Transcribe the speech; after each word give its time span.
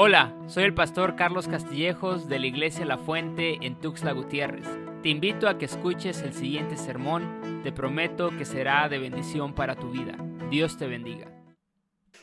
Hola, 0.00 0.32
soy 0.46 0.62
el 0.62 0.74
pastor 0.74 1.16
Carlos 1.16 1.48
Castillejos 1.48 2.28
de 2.28 2.38
la 2.38 2.46
Iglesia 2.46 2.84
La 2.84 2.98
Fuente 2.98 3.58
en 3.62 3.80
Tuxtla 3.80 4.12
Gutiérrez. 4.12 4.64
Te 5.02 5.08
invito 5.08 5.48
a 5.48 5.58
que 5.58 5.64
escuches 5.64 6.20
el 6.20 6.32
siguiente 6.34 6.76
sermón. 6.76 7.62
Te 7.64 7.72
prometo 7.72 8.30
que 8.30 8.44
será 8.44 8.88
de 8.88 9.00
bendición 9.00 9.56
para 9.56 9.74
tu 9.74 9.90
vida. 9.90 10.16
Dios 10.50 10.78
te 10.78 10.86
bendiga. 10.86 11.26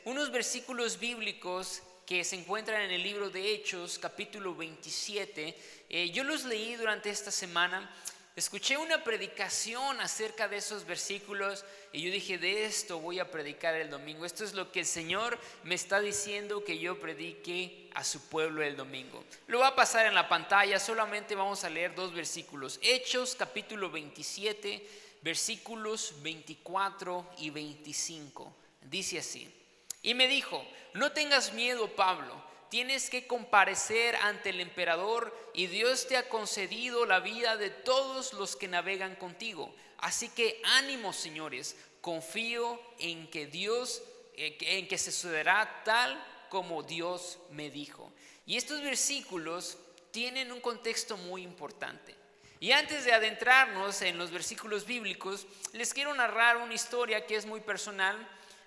Unos 0.06 0.32
versículos 0.32 0.98
bíblicos 1.02 1.84
que 2.06 2.24
se 2.24 2.40
encuentran 2.40 2.82
en 2.82 2.92
el 2.92 3.04
libro 3.04 3.30
de 3.30 3.52
Hechos, 3.52 4.00
capítulo 4.00 4.56
27. 4.56 5.58
Eh, 5.90 6.12
yo 6.12 6.24
los 6.24 6.46
leí 6.46 6.76
durante 6.76 7.10
esta 7.10 7.30
semana 7.30 7.92
escuché 8.36 8.76
una 8.76 9.02
predicación 9.04 10.02
acerca 10.02 10.50
de 10.50 10.58
esos 10.58 10.86
versículos 10.86 11.64
y 11.94 12.02
yo 12.02 12.12
dije, 12.12 12.38
de 12.38 12.66
esto 12.66 13.00
voy 13.00 13.20
a 13.20 13.32
predicar 13.32 13.76
el 13.76 13.90
domingo. 13.90 14.26
Esto 14.26 14.44
es 14.44 14.54
lo 14.54 14.72
que 14.72 14.82
el 14.82 14.86
Señor 14.86 15.40
me 15.64 15.76
está 15.76 16.02
diciendo 16.02 16.64
que 16.66 16.78
yo 16.78 17.00
predique 17.00 17.90
a 17.96 18.04
su 18.04 18.28
pueblo 18.28 18.62
el 18.62 18.76
domingo. 18.76 19.24
Lo 19.48 19.60
va 19.60 19.70
a 19.70 19.76
pasar 19.76 20.06
en 20.06 20.14
la 20.14 20.28
pantalla, 20.28 20.80
solamente 20.80 21.34
vamos 21.34 21.64
a 21.64 21.70
leer 21.70 21.96
dos 21.96 22.14
versículos. 22.14 22.78
Hechos 22.82 23.36
capítulo 23.36 23.90
27, 23.90 24.86
versículos 25.22 26.22
24 26.22 27.36
y 27.38 27.50
25. 27.52 28.54
Dice 28.82 29.20
así. 29.20 29.50
Y 30.02 30.14
me 30.14 30.28
dijo, 30.28 30.66
no 30.94 31.14
tengas 31.14 31.54
miedo, 31.54 31.88
Pablo 31.96 32.55
tienes 32.70 33.10
que 33.10 33.28
comparecer 33.28 34.16
ante 34.18 34.50
el 34.50 34.60
emperador 34.60 35.36
y 35.54 35.68
Dios 35.68 36.08
te 36.08 36.18
ha 36.18 36.30
concedido 36.30 37.06
la 37.06 37.20
vida 37.20 37.58
de 37.58 37.70
todos 37.70 38.34
los 38.34 38.56
que 38.56 38.68
navegan 38.68 39.16
contigo. 39.16 39.74
Así 39.98 40.30
que 40.30 40.62
ánimo, 40.64 41.14
señores, 41.14 41.76
confío 42.02 42.80
en 43.00 43.30
que 43.30 43.48
Dios, 43.48 44.04
eh, 44.36 44.58
en 44.62 44.88
que 44.88 44.98
se 44.98 45.12
sucederá 45.12 45.84
tal 45.84 46.24
como 46.50 46.84
Dios 46.84 47.40
me 47.52 47.70
dijo. 47.70 48.12
Y 48.46 48.58
estos 48.58 48.82
versículos 48.82 49.78
tienen 50.12 50.52
un 50.52 50.62
contexto 50.62 51.18
muy 51.18 51.42
importante. 51.42 52.16
Y 52.60 52.72
antes 52.72 53.06
de 53.06 53.14
adentrarnos 53.14 54.02
en 54.02 54.18
los 54.18 54.32
versículos 54.32 54.86
bíblicos, 54.86 55.46
les 55.74 55.94
quiero 55.94 56.14
narrar 56.14 56.58
una 56.58 56.74
historia 56.74 57.26
que 57.26 57.36
es 57.36 57.46
muy 57.46 57.60
personal 57.60 58.16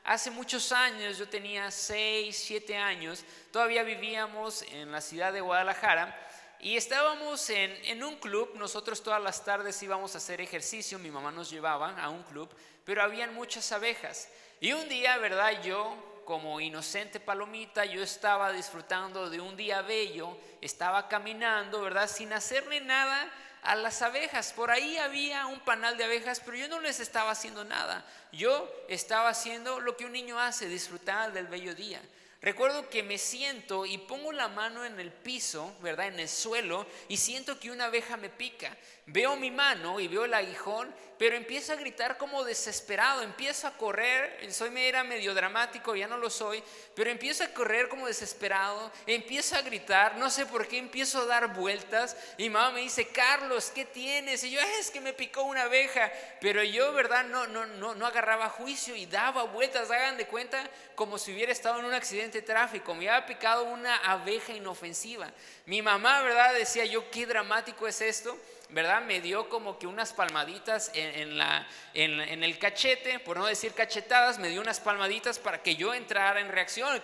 Hace 0.09 0.31
muchos 0.31 0.73
años, 0.73 1.19
yo 1.19 1.29
tenía 1.29 1.71
6, 1.71 2.35
7 2.35 2.79
años, 2.79 3.27
todavía 3.53 3.83
vivíamos 3.83 4.63
en 4.63 4.91
la 4.91 5.03
ciudad 5.03 5.35
de 5.35 5.43
Guadalajara 5.43 6.19
y 6.61 6.79
estábamos 6.79 7.51
en, 7.51 8.03
un 8.03 8.17
club, 8.17 8.53
nosotros 8.55 9.03
todas 9.03 9.23
las 9.23 9.45
tardes 9.45 9.83
íbamos 9.83 10.15
a 10.15 10.17
hacer 10.17 10.41
ejercicio, 10.41 10.99
mi 10.99 11.11
mamá 11.11 11.31
nos 11.31 11.51
llevaba 11.51 11.91
a 12.01 12.09
un 12.09 12.23
club, 12.23 12.49
pero 12.87 13.03
habían 13.03 13.35
muchas 13.35 13.71
abejas. 13.71 14.31
Y 14.63 14.73
un 14.73 14.89
día, 14.89 15.19
¿verdad? 15.19 15.63
Yo, 15.63 16.23
como 16.25 16.59
inocente 16.59 17.21
palomita, 17.21 17.85
yo 17.85 18.03
estaba 18.03 18.51
disfrutando 18.51 19.29
de 19.29 19.43
un 19.43 19.59
día 19.59 19.83
bello, 19.83 20.39
estaba 20.63 21.07
caminando, 21.07 21.83
¿verdad? 21.83 22.09
Sin 22.09 22.33
hacerle 22.33 22.81
nada 22.81 23.31
a 23.63 23.75
las 23.75 24.03
abejas. 24.03 24.53
Por 24.53 24.71
ahí 24.71 24.97
había 24.99 25.47
un 25.47 25.61
panal 25.61 25.97
de 25.97 26.05
abejas, 26.05 26.41
pero 26.41 26.57
yo 26.57 26.69
no 26.69 26.81
les 26.81 27.01
estaba 27.01 27.31
haciendo 27.31 27.65
nada. 27.65 28.05
Yo 28.33 28.71
estaba 28.89 29.29
haciendo 29.29 29.81
lo 29.81 29.97
que 29.97 30.05
un 30.05 30.13
niño 30.13 30.41
hace, 30.41 30.69
disfrutar 30.69 31.33
del 31.33 31.47
bello 31.47 31.75
día. 31.75 32.01
Recuerdo 32.41 32.89
que 32.89 33.03
me 33.03 33.19
siento 33.19 33.85
y 33.85 33.99
pongo 33.99 34.31
la 34.31 34.47
mano 34.47 34.85
en 34.85 35.01
el 35.01 35.11
piso, 35.11 35.75
¿verdad? 35.81 36.07
En 36.07 36.21
el 36.21 36.29
suelo 36.29 36.87
y 37.09 37.17
siento 37.17 37.59
que 37.59 37.73
una 37.73 37.87
abeja 37.87 38.17
me 38.17 38.29
pica. 38.29 38.77
Veo 39.07 39.35
mi 39.35 39.51
mano 39.51 39.99
y 39.99 40.07
veo 40.07 40.25
el 40.25 40.35
aguijón, 40.35 40.95
pero 41.19 41.37
empiezo 41.37 41.73
a 41.73 41.77
gritar 41.77 42.17
como 42.17 42.45
desesperado, 42.45 43.23
empiezo 43.23 43.67
a 43.67 43.77
correr, 43.77 44.39
soy 44.53 44.71
era 44.79 45.03
medio 45.03 45.35
dramático, 45.35 45.97
ya 45.97 46.07
no 46.07 46.17
lo 46.17 46.31
soy, 46.31 46.63
pero 46.95 47.11
empiezo 47.11 47.43
a 47.43 47.49
correr 47.49 47.89
como 47.89 48.07
desesperado, 48.07 48.93
empiezo 49.07 49.57
a 49.57 49.63
gritar, 49.63 50.17
no 50.17 50.31
sé 50.31 50.47
por 50.47 50.69
qué, 50.69 50.79
empiezo 50.79 51.23
a 51.23 51.27
dar 51.27 51.55
vueltas 51.55 52.17
y 52.37 52.49
mamá 52.49 52.71
me 52.71 52.81
dice, 52.81 53.09
"Carlos, 53.09 53.73
¿qué 53.75 53.85
tienes?" 53.85 54.45
Y 54.45 54.53
yo, 54.53 54.61
"Es 54.61 54.91
que 54.91 55.01
me 55.01 55.13
picó 55.13 55.43
una 55.43 55.63
abeja." 55.63 56.13
Pero 56.41 56.63
yo, 56.63 56.93
¿verdad? 56.93 57.25
No 57.25 57.47
no 57.47 57.67
no 57.67 57.95
no 57.95 58.07
agarraba 58.07 58.49
juicio 58.51 58.95
y 58.95 59.07
daba 59.07 59.43
vueltas, 59.45 59.91
hagan 59.91 60.17
de 60.17 60.27
cuenta 60.27 60.69
como 60.95 61.19
si 61.19 61.33
hubiera 61.33 61.51
estado 61.53 61.81
en 61.81 61.87
un 61.87 61.95
accidente 61.95 62.41
de 62.41 62.47
tráfico, 62.47 62.95
me 62.95 63.09
había 63.09 63.27
picado 63.27 63.65
una 63.65 63.97
abeja 63.97 64.53
inofensiva. 64.53 65.33
Mi 65.67 65.83
mamá, 65.83 66.23
¿verdad? 66.23 66.55
Decía 66.55 66.85
yo, 66.85 67.11
"¿Qué 67.11 67.27
dramático 67.27 67.89
es 67.89 68.01
esto?" 68.01 68.39
¿Verdad? 68.71 69.03
Me 69.03 69.21
dio 69.21 69.49
como 69.49 69.79
que 69.79 69.87
unas 69.87 70.13
palmaditas 70.13 70.91
en, 70.95 71.39
la, 71.39 71.67
en, 71.95 72.43
el 72.45 72.59
cachete, 72.59 73.19
por 73.19 73.39
no 73.39 73.47
decir 73.47 73.73
cachetadas, 73.73 74.39
me 74.39 74.49
dio 74.49 74.61
unas 74.61 74.81
palmaditas 74.81 75.39
para 75.39 75.63
que 75.63 75.77
yo 75.77 75.95
entrara 75.95 76.41
en 76.41 76.49
reacción. 76.49 77.03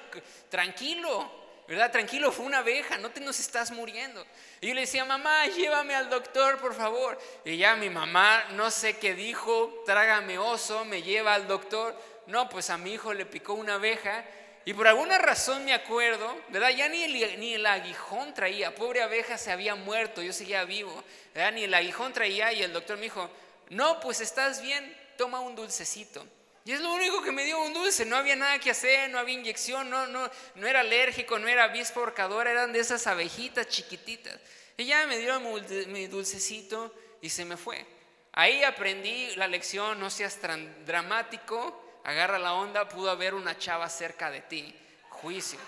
Tranquilo, 0.51 1.31
¿verdad? 1.67 1.91
Tranquilo, 1.91 2.33
fue 2.33 2.45
una 2.45 2.59
abeja, 2.59 2.99
no 2.99 3.11
te 3.11 3.21
nos 3.21 3.41
estás 3.41 3.71
muriendo. 3.71 4.25
Y 4.61 4.69
yo 4.69 4.75
le 4.75 4.83
decía, 4.83 5.05
mamá, 5.05 5.47
llévame 5.47 5.95
al 5.95 6.11
doctor, 6.11 6.59
por 6.59 6.75
favor. 6.75 7.19
Y 7.45 7.57
ya 7.57 7.77
mi 7.77 7.89
mamá, 7.89 8.45
no 8.51 8.71
sé 8.71 8.99
qué 8.99 9.15
dijo, 9.15 9.83
trágame 9.87 10.39
oso, 10.39 10.85
me 10.85 11.03
lleva 11.03 11.35
al 11.35 11.49
doctor. 11.49 11.99
No, 12.27 12.49
pues 12.49 12.71
a 12.71 12.79
mi 12.79 12.93
hijo 12.93 13.15
le 13.15 13.27
picó 13.27 13.55
una 13.55 13.75
abeja 13.75 14.25
y 14.65 14.73
por 14.73 14.89
alguna 14.89 15.19
razón 15.19 15.65
me 15.65 15.75
acuerdo, 15.75 16.41
¿verdad? 16.49 16.71
Ya 16.71 16.89
ni 16.89 17.03
el, 17.03 17.39
ni 17.39 17.55
el 17.55 17.67
aguijón 17.67 18.33
traía, 18.33 18.75
pobre 18.75 19.03
abeja 19.03 19.37
se 19.37 19.53
había 19.53 19.75
muerto, 19.75 20.23
yo 20.23 20.33
seguía 20.33 20.65
vivo, 20.65 21.05
¿verdad? 21.35 21.53
Ni 21.53 21.65
el 21.65 21.75
aguijón 21.75 22.13
traía 22.13 22.53
y 22.53 22.63
el 22.63 22.73
doctor 22.73 22.97
me 22.97 23.05
dijo, 23.05 23.31
no, 23.71 24.01
pues 24.01 24.21
estás 24.21 24.63
bien, 24.63 24.97
toma 25.19 25.41
un 25.41 25.55
dulcecito. 25.55 26.27
Y 26.65 26.73
es 26.73 26.81
lo 26.81 26.95
único 26.95 27.23
que 27.23 27.31
me 27.31 27.45
dio 27.45 27.63
un 27.63 27.75
dulce, 27.75 28.07
no 28.07 28.17
había 28.17 28.37
nada 28.37 28.59
que 28.59 28.71
hacer, 28.71 29.11
no 29.11 29.19
había 29.19 29.35
inyección, 29.35 29.91
no, 29.91 30.07
no, 30.07 30.31
no 30.55 30.67
era 30.67 30.81
alérgico, 30.81 31.39
no 31.39 31.47
era 31.47 31.65
avispa 31.65 32.01
horcadora, 32.01 32.51
eran 32.51 32.73
de 32.73 32.81
esas 32.81 33.07
abejitas 33.07 33.69
chiquititas. 33.69 34.39
Y 34.79 34.87
ya 34.87 35.07
me 35.07 35.19
dio 35.19 35.39
mi 35.41 36.07
dulcecito 36.07 36.95
y 37.21 37.29
se 37.29 37.45
me 37.45 37.59
fue. 37.59 37.85
Ahí 38.33 38.65
aprendí 38.65 39.37
la 39.37 39.47
lección, 39.47 40.01
no 40.01 40.09
seas 40.09 40.37
tan 40.37 40.87
dramático, 40.87 41.84
agarra 42.05 42.39
la 42.39 42.55
onda, 42.55 42.87
pudo 42.89 43.11
haber 43.11 43.35
una 43.35 43.59
chava 43.59 43.89
cerca 43.89 44.31
de 44.31 44.43
ti. 44.43 44.75
Juicio. 45.09 45.59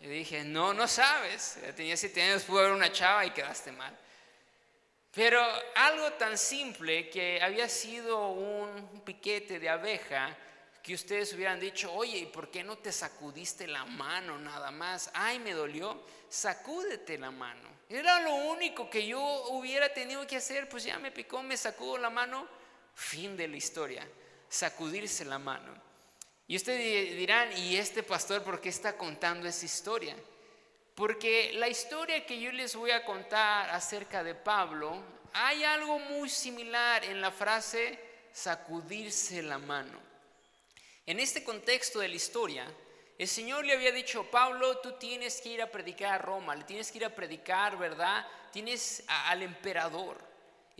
Yo 0.00 0.08
dije, 0.08 0.44
no, 0.44 0.72
no 0.72 0.86
sabes. 0.86 1.58
Tenía 1.76 1.96
siete 1.96 2.22
años, 2.22 2.44
pudo 2.44 2.60
haber 2.60 2.72
una 2.72 2.92
chava 2.92 3.24
y 3.26 3.30
quedaste 3.30 3.72
mal. 3.72 3.96
Pero 5.12 5.42
algo 5.74 6.12
tan 6.12 6.38
simple 6.38 7.10
que 7.10 7.40
había 7.42 7.68
sido 7.68 8.28
un 8.28 9.02
piquete 9.04 9.58
de 9.58 9.68
abeja, 9.68 10.36
que 10.82 10.94
ustedes 10.94 11.32
hubieran 11.34 11.58
dicho, 11.58 11.92
oye, 11.92 12.18
¿y 12.18 12.26
por 12.26 12.50
qué 12.50 12.62
no 12.62 12.78
te 12.78 12.92
sacudiste 12.92 13.66
la 13.66 13.84
mano 13.84 14.38
nada 14.38 14.70
más? 14.70 15.10
Ay, 15.12 15.38
me 15.38 15.52
dolió, 15.52 16.00
sacúdete 16.28 17.18
la 17.18 17.30
mano. 17.30 17.68
Era 17.88 18.20
lo 18.20 18.34
único 18.34 18.88
que 18.88 19.06
yo 19.06 19.20
hubiera 19.48 19.92
tenido 19.92 20.26
que 20.26 20.36
hacer, 20.36 20.68
pues 20.68 20.84
ya 20.84 20.98
me 20.98 21.10
picó, 21.10 21.42
me 21.42 21.56
sacudo 21.56 21.98
la 21.98 22.08
mano, 22.08 22.46
fin 22.94 23.36
de 23.36 23.48
la 23.48 23.56
historia 23.56 24.06
sacudirse 24.50 25.24
la 25.24 25.38
mano. 25.38 25.72
Y 26.46 26.56
ustedes 26.56 27.16
dirán, 27.16 27.56
¿y 27.56 27.76
este 27.76 28.02
pastor 28.02 28.42
por 28.42 28.60
qué 28.60 28.68
está 28.68 28.98
contando 28.98 29.48
esa 29.48 29.64
historia? 29.64 30.16
Porque 30.96 31.52
la 31.54 31.68
historia 31.68 32.26
que 32.26 32.38
yo 32.38 32.52
les 32.52 32.74
voy 32.74 32.90
a 32.90 33.04
contar 33.04 33.70
acerca 33.70 34.22
de 34.24 34.34
Pablo, 34.34 35.00
hay 35.32 35.62
algo 35.62 35.98
muy 35.98 36.28
similar 36.28 37.04
en 37.04 37.20
la 37.20 37.30
frase 37.30 37.98
sacudirse 38.32 39.42
la 39.42 39.58
mano. 39.58 39.98
En 41.06 41.20
este 41.20 41.44
contexto 41.44 42.00
de 42.00 42.08
la 42.08 42.16
historia, 42.16 42.66
el 43.16 43.28
Señor 43.28 43.64
le 43.64 43.74
había 43.74 43.92
dicho, 43.92 44.30
Pablo, 44.30 44.78
tú 44.78 44.92
tienes 44.98 45.40
que 45.40 45.50
ir 45.50 45.62
a 45.62 45.70
predicar 45.70 46.14
a 46.14 46.18
Roma, 46.18 46.56
le 46.56 46.64
tienes 46.64 46.90
que 46.90 46.98
ir 46.98 47.04
a 47.04 47.14
predicar, 47.14 47.78
¿verdad? 47.78 48.26
Tienes 48.52 49.04
al 49.06 49.42
emperador. 49.42 50.29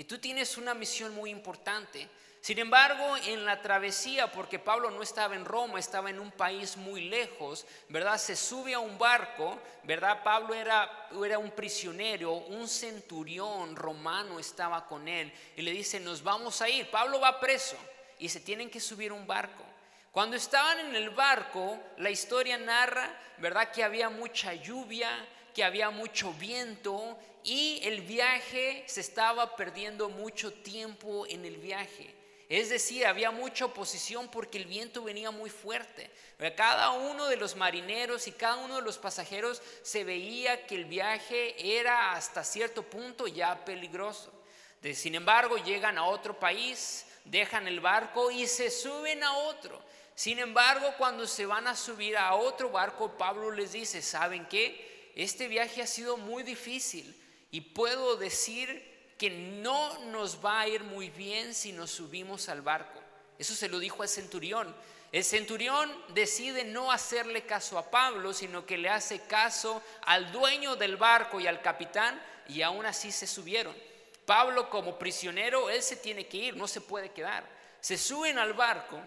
Y 0.00 0.05
tú 0.05 0.16
tienes 0.16 0.56
una 0.56 0.72
misión 0.72 1.15
muy 1.15 1.28
importante. 1.28 2.09
Sin 2.41 2.59
embargo, 2.59 3.19
en 3.27 3.44
la 3.44 3.61
travesía, 3.61 4.33
porque 4.33 4.59
Pablo 4.59 4.91
no 4.91 5.03
estaba 5.03 5.34
en 5.34 5.44
Roma, 5.44 5.78
estaba 5.78 6.09
en 6.09 6.19
un 6.19 6.31
país 6.31 6.78
muy 6.78 7.03
lejos, 7.11 7.66
¿verdad? 7.91 8.16
Se 8.16 8.34
sube 8.34 8.72
a 8.72 8.78
un 8.78 8.97
barco, 8.97 9.60
¿verdad? 9.83 10.22
Pablo 10.25 10.54
era, 10.54 10.91
era 11.22 11.39
un 11.39 11.51
prisionero, 11.51 12.33
un 12.33 12.66
centurión 12.66 13.77
romano 13.77 14.39
estaba 14.39 14.86
con 14.86 15.07
él 15.07 15.30
y 15.54 15.60
le 15.60 15.72
dice, 15.72 16.01
nos 16.01 16.22
vamos 16.22 16.63
a 16.63 16.71
ir. 16.71 16.91
Pablo 16.91 17.21
va 17.21 17.39
preso 17.39 17.77
y 18.19 18.30
se 18.30 18.41
tienen 18.41 18.71
que 18.71 18.80
subir 18.80 19.10
a 19.10 19.15
un 19.15 19.27
barco. 19.27 19.65
Cuando 20.13 20.34
estaban 20.34 20.78
en 20.80 20.97
el 20.97 21.10
barco, 21.10 21.78
la 21.98 22.09
historia 22.09 22.57
narra, 22.57 23.07
¿verdad? 23.36 23.71
Que 23.71 23.84
había 23.84 24.09
mucha 24.09 24.54
lluvia, 24.54 25.10
que 25.55 25.65
había 25.65 25.91
mucho 25.91 26.33
viento 26.35 27.19
y 27.45 27.81
el 27.85 28.03
viaje 28.03 28.85
se 28.87 29.01
estaba 29.01 29.57
perdiendo 29.57 30.09
mucho 30.09 30.53
tiempo 30.53 31.27
en 31.27 31.45
el 31.45 31.57
viaje. 31.57 32.15
Es 32.49 32.69
decir, 32.69 33.07
había 33.07 33.31
mucha 33.31 33.67
oposición 33.67 34.29
porque 34.29 34.59
el 34.59 34.65
viento 34.65 35.05
venía 35.05 35.31
muy 35.31 35.51
fuerte. 35.51 36.11
Cada 36.57 36.91
uno 36.91 37.29
de 37.29 37.37
los 37.37 37.55
marineros 37.55 38.27
y 38.27 38.33
cada 38.33 38.57
uno 38.57 38.77
de 38.77 38.83
los 38.83 38.99
pasajeros 38.99 39.63
se 39.83 40.03
veía 40.03 40.67
que 40.67 40.75
el 40.75 40.85
viaje 40.85 41.55
era 41.79 42.13
hasta 42.13 42.43
cierto 42.43 42.83
punto 42.83 43.29
ya 43.29 43.65
peligroso. 43.65 44.33
Sin 44.95 45.15
embargo, 45.15 45.59
llegan 45.59 45.97
a 45.97 46.07
otro 46.07 46.41
país, 46.41 47.07
dejan 47.25 47.69
el 47.69 47.79
barco 47.79 48.33
y 48.33 48.49
se 48.49 48.69
suben 48.69 49.23
a 49.23 49.33
otro. 49.37 49.81
Sin 50.17 50.41
embargo, 50.41 50.93
cuando 50.99 51.29
se 51.29 51.47
van 51.47 51.69
a 51.69 51.77
subir 51.77 52.17
a 52.17 52.35
otro 52.35 52.71
barco, 52.71 53.17
Pablo 53.17 53.53
les 53.53 53.73
dice, 53.73 54.03
¿saben 54.03 54.45
qué? 54.47 55.00
Este 55.15 55.48
viaje 55.48 55.83
ha 55.83 55.86
sido 55.86 56.16
muy 56.16 56.42
difícil 56.42 57.15
y 57.51 57.60
puedo 57.60 58.16
decir 58.16 58.89
que 59.18 59.30
no 59.30 59.98
nos 60.07 60.45
va 60.45 60.60
a 60.60 60.68
ir 60.68 60.83
muy 60.83 61.10
bien 61.10 61.54
si 61.54 61.72
nos 61.72 61.91
subimos 61.91 62.48
al 62.48 62.62
barco. 62.62 63.01
Eso 63.39 63.54
se 63.54 63.68
lo 63.68 63.78
dijo 63.78 64.03
al 64.03 64.09
centurión. 64.09 64.74
El 65.12 65.24
centurión 65.24 65.91
decide 66.15 66.65
no 66.65 66.92
hacerle 66.92 67.42
caso 67.42 67.77
a 67.78 67.91
Pablo, 67.91 68.33
sino 68.33 68.65
que 68.65 68.78
le 68.78 68.89
hace 68.89 69.21
caso 69.21 69.83
al 70.03 70.30
dueño 70.30 70.77
del 70.77 70.97
barco 70.97 71.41
y 71.41 71.47
al 71.47 71.60
capitán, 71.60 72.21
y 72.48 72.63
aún 72.63 72.86
así 72.86 73.10
se 73.10 73.27
subieron. 73.27 73.74
Pablo 74.24 74.71
como 74.71 74.98
prisionero, 74.98 75.68
él 75.68 75.83
se 75.83 75.97
tiene 75.97 76.27
que 76.27 76.36
ir, 76.36 76.56
no 76.56 76.68
se 76.68 76.80
puede 76.80 77.10
quedar. 77.10 77.45
Se 77.80 77.98
suben 77.98 78.39
al 78.39 78.53
barco 78.53 79.01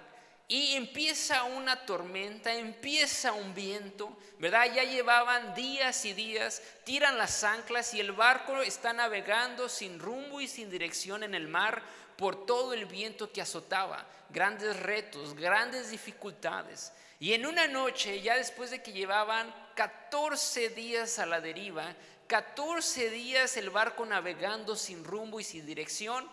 y 0.47 0.75
empieza 0.75 1.43
una 1.43 1.85
tormenta, 1.85 2.53
empieza 2.53 3.31
un 3.31 3.55
viento, 3.55 4.15
¿verdad? 4.39 4.73
Ya 4.73 4.83
llevaban 4.83 5.55
días 5.55 6.03
y 6.05 6.13
días, 6.13 6.61
tiran 6.83 7.17
las 7.17 7.43
anclas 7.43 7.93
y 7.93 7.99
el 7.99 8.11
barco 8.11 8.61
está 8.61 8.93
navegando 8.93 9.69
sin 9.69 9.99
rumbo 9.99 10.41
y 10.41 10.47
sin 10.47 10.69
dirección 10.69 11.23
en 11.23 11.33
el 11.33 11.47
mar 11.47 11.81
por 12.17 12.45
todo 12.45 12.73
el 12.73 12.85
viento 12.85 13.31
que 13.31 13.41
azotaba, 13.41 14.05
grandes 14.29 14.79
retos, 14.79 15.33
grandes 15.33 15.91
dificultades. 15.91 16.91
Y 17.19 17.33
en 17.33 17.45
una 17.45 17.67
noche, 17.67 18.21
ya 18.21 18.35
después 18.35 18.69
de 18.69 18.83
que 18.83 18.91
llevaban 18.91 19.53
14 19.75 20.69
días 20.69 21.19
a 21.19 21.25
la 21.25 21.39
deriva, 21.39 21.95
14 22.27 23.09
días 23.09 23.55
el 23.57 23.69
barco 23.69 24.05
navegando 24.05 24.75
sin 24.75 25.03
rumbo 25.03 25.39
y 25.39 25.43
sin 25.43 25.65
dirección, 25.65 26.29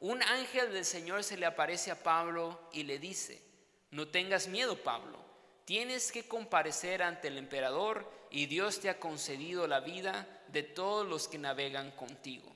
un 0.00 0.22
ángel 0.22 0.72
del 0.72 0.84
Señor 0.84 1.24
se 1.24 1.36
le 1.36 1.46
aparece 1.46 1.90
a 1.90 2.00
Pablo 2.02 2.68
y 2.72 2.84
le 2.84 2.98
dice, 2.98 3.47
no 3.90 4.08
tengas 4.08 4.48
miedo, 4.48 4.76
Pablo, 4.76 5.18
tienes 5.64 6.12
que 6.12 6.26
comparecer 6.26 7.02
ante 7.02 7.28
el 7.28 7.38
emperador 7.38 8.10
y 8.30 8.46
Dios 8.46 8.80
te 8.80 8.90
ha 8.90 9.00
concedido 9.00 9.66
la 9.66 9.80
vida 9.80 10.26
de 10.48 10.62
todos 10.62 11.06
los 11.06 11.28
que 11.28 11.38
navegan 11.38 11.90
contigo. 11.92 12.54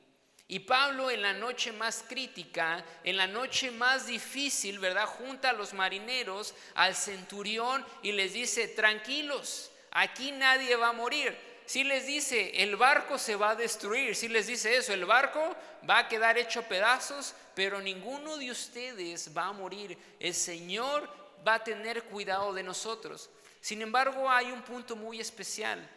Y 0.48 0.58
Pablo 0.60 1.10
en 1.10 1.22
la 1.22 1.32
noche 1.32 1.72
más 1.72 2.04
crítica, 2.06 2.84
en 3.04 3.16
la 3.16 3.26
noche 3.26 3.70
más 3.70 4.06
difícil, 4.06 4.78
¿verdad? 4.78 5.06
Junta 5.06 5.50
a 5.50 5.54
los 5.54 5.72
marineros, 5.72 6.54
al 6.74 6.94
centurión 6.94 7.84
y 8.02 8.12
les 8.12 8.34
dice, 8.34 8.68
tranquilos, 8.68 9.70
aquí 9.92 10.30
nadie 10.32 10.76
va 10.76 10.90
a 10.90 10.92
morir. 10.92 11.34
Si 11.64 11.84
les 11.84 12.06
dice, 12.06 12.62
el 12.62 12.76
barco 12.76 13.18
se 13.18 13.36
va 13.36 13.50
a 13.50 13.56
destruir, 13.56 14.14
si 14.14 14.28
les 14.28 14.46
dice 14.46 14.76
eso, 14.76 14.92
el 14.92 15.06
barco 15.06 15.56
va 15.88 16.00
a 16.00 16.08
quedar 16.08 16.36
hecho 16.36 16.62
pedazos, 16.64 17.34
pero 17.54 17.80
ninguno 17.80 18.36
de 18.36 18.50
ustedes 18.50 19.34
va 19.34 19.46
a 19.46 19.52
morir. 19.52 19.96
El 20.20 20.34
Señor 20.34 21.21
va 21.46 21.54
a 21.54 21.64
tener 21.64 22.04
cuidado 22.04 22.52
de 22.52 22.62
nosotros. 22.62 23.30
Sin 23.60 23.82
embargo, 23.82 24.30
hay 24.30 24.50
un 24.50 24.62
punto 24.62 24.96
muy 24.96 25.20
especial, 25.20 25.88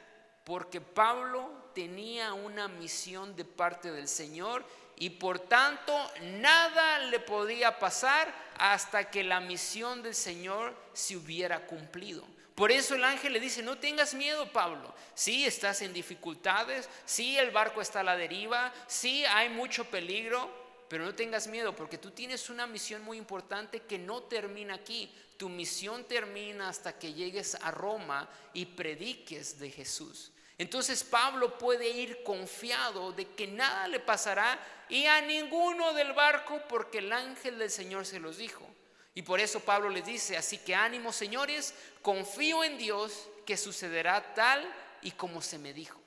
porque 0.43 0.79
Pablo 0.81 1.49
tenía 1.73 2.33
una 2.33 2.67
misión 2.67 3.35
de 3.35 3.45
parte 3.45 3.91
del 3.91 4.07
Señor 4.07 4.65
y 4.97 5.09
por 5.09 5.39
tanto 5.39 5.93
nada 6.21 6.99
le 6.99 7.19
podía 7.19 7.79
pasar 7.79 8.33
hasta 8.57 9.09
que 9.09 9.23
la 9.23 9.39
misión 9.39 10.01
del 10.01 10.15
Señor 10.15 10.75
se 10.93 11.17
hubiera 11.17 11.65
cumplido. 11.65 12.25
Por 12.55 12.71
eso 12.71 12.95
el 12.95 13.03
ángel 13.03 13.33
le 13.33 13.41
dice, 13.41 13.61
no 13.61 13.77
tengas 13.77 14.13
miedo, 14.13 14.49
Pablo. 14.53 14.95
Sí, 15.13 15.45
estás 15.45 15.81
en 15.81 15.91
dificultades, 15.91 16.89
sí, 17.03 17.37
el 17.37 17.51
barco 17.51 17.81
está 17.81 17.99
a 17.99 18.03
la 18.03 18.15
deriva, 18.15 18.73
sí, 18.87 19.25
hay 19.25 19.49
mucho 19.49 19.83
peligro, 19.85 20.49
pero 20.87 21.03
no 21.03 21.13
tengas 21.13 21.47
miedo 21.47 21.75
porque 21.75 21.97
tú 21.97 22.11
tienes 22.11 22.49
una 22.49 22.65
misión 22.65 23.01
muy 23.01 23.17
importante 23.17 23.81
que 23.81 23.97
no 23.97 24.23
termina 24.23 24.75
aquí. 24.75 25.13
Tu 25.37 25.49
misión 25.49 26.05
termina 26.05 26.69
hasta 26.69 26.97
que 26.97 27.13
llegues 27.13 27.55
a 27.55 27.71
Roma 27.71 28.29
y 28.53 28.65
prediques 28.65 29.59
de 29.59 29.69
Jesús. 29.69 30.31
Entonces 30.57 31.03
Pablo 31.03 31.57
puede 31.57 31.89
ir 31.89 32.23
confiado 32.23 33.11
de 33.11 33.27
que 33.27 33.47
nada 33.47 33.87
le 33.87 33.99
pasará 33.99 34.57
y 34.87 35.05
a 35.05 35.19
ninguno 35.21 35.93
del 35.93 36.13
barco 36.13 36.61
porque 36.69 36.99
el 36.99 37.11
ángel 37.11 37.59
del 37.59 37.69
Señor 37.69 38.05
se 38.05 38.19
los 38.19 38.37
dijo. 38.37 38.65
Y 39.13 39.21
por 39.21 39.39
eso 39.39 39.59
Pablo 39.59 39.89
les 39.89 40.05
dice, 40.05 40.37
así 40.37 40.57
que 40.57 40.75
ánimo 40.75 41.11
señores, 41.11 41.73
confío 42.01 42.63
en 42.63 42.77
Dios 42.77 43.27
que 43.45 43.57
sucederá 43.57 44.33
tal 44.33 44.61
y 45.01 45.11
como 45.11 45.41
se 45.41 45.57
me 45.57 45.73
dijo. 45.73 46.04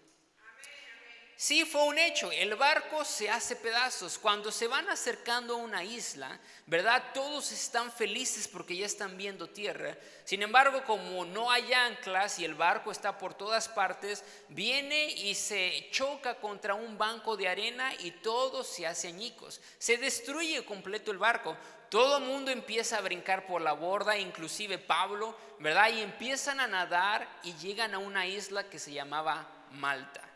Sí, 1.41 1.65
fue 1.65 1.85
un 1.85 1.99
hecho. 1.99 2.33
El 2.33 2.57
barco 2.57 3.05
se 3.05 3.31
hace 3.31 3.55
pedazos. 3.55 4.19
Cuando 4.19 4.51
se 4.51 4.67
van 4.67 4.89
acercando 4.89 5.55
a 5.55 5.59
una 5.59 5.85
isla, 5.85 6.37
¿verdad? 6.67 7.13
Todos 7.15 7.53
están 7.53 7.93
felices 7.93 8.49
porque 8.49 8.77
ya 8.77 8.87
están 8.87 9.17
viendo 9.17 9.49
tierra. 9.49 9.97
Sin 10.25 10.43
embargo, 10.43 10.83
como 10.85 11.25
no 11.25 11.49
hay 11.49 11.73
anclas 11.73 12.41
y 12.41 12.45
el 12.45 12.57
barco 12.57 12.91
está 12.91 13.19
por 13.19 13.35
todas 13.35 13.69
partes, 13.69 14.25
viene 14.49 15.13
y 15.13 15.37
se 15.37 15.87
choca 15.93 16.41
contra 16.41 16.75
un 16.75 16.99
banco 16.99 17.37
de 17.37 17.47
arena 17.47 17.95
y 18.01 18.11
todo 18.11 18.65
se 18.65 18.89
hace 18.89 19.07
añicos. 19.07 19.61
Se 19.79 19.97
destruye 19.97 20.65
completo 20.65 21.13
el 21.13 21.19
barco. 21.19 21.57
Todo 21.89 22.19
el 22.19 22.25
mundo 22.25 22.51
empieza 22.51 22.99
a 22.99 23.03
brincar 23.03 23.47
por 23.47 23.63
la 23.63 23.75
borda, 23.75 24.19
inclusive 24.19 24.77
Pablo, 24.79 25.39
¿verdad? 25.61 25.91
Y 25.91 26.01
empiezan 26.01 26.59
a 26.59 26.67
nadar 26.67 27.29
y 27.45 27.55
llegan 27.55 27.95
a 27.95 27.99
una 27.99 28.27
isla 28.27 28.69
que 28.69 28.81
se 28.81 28.93
llamaba 28.93 29.47
Malta. 29.71 30.28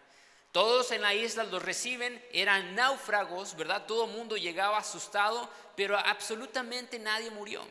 Todos 0.53 0.93
en 0.93 1.01
la 1.01 1.15
isla 1.15 1.45
los 1.45 1.63
reciben, 1.63 2.23
eran 2.31 2.75
náufragos, 2.75 3.57
¿verdad? 3.57 3.87
Todo 3.87 4.05
el 4.05 4.13
mundo 4.13 4.37
llegaba 4.37 4.77
asustado, 4.77 5.49
pero 5.75 5.97
absolutamente 5.97 6.99
nadie 6.99 7.31
murió. 7.31 7.67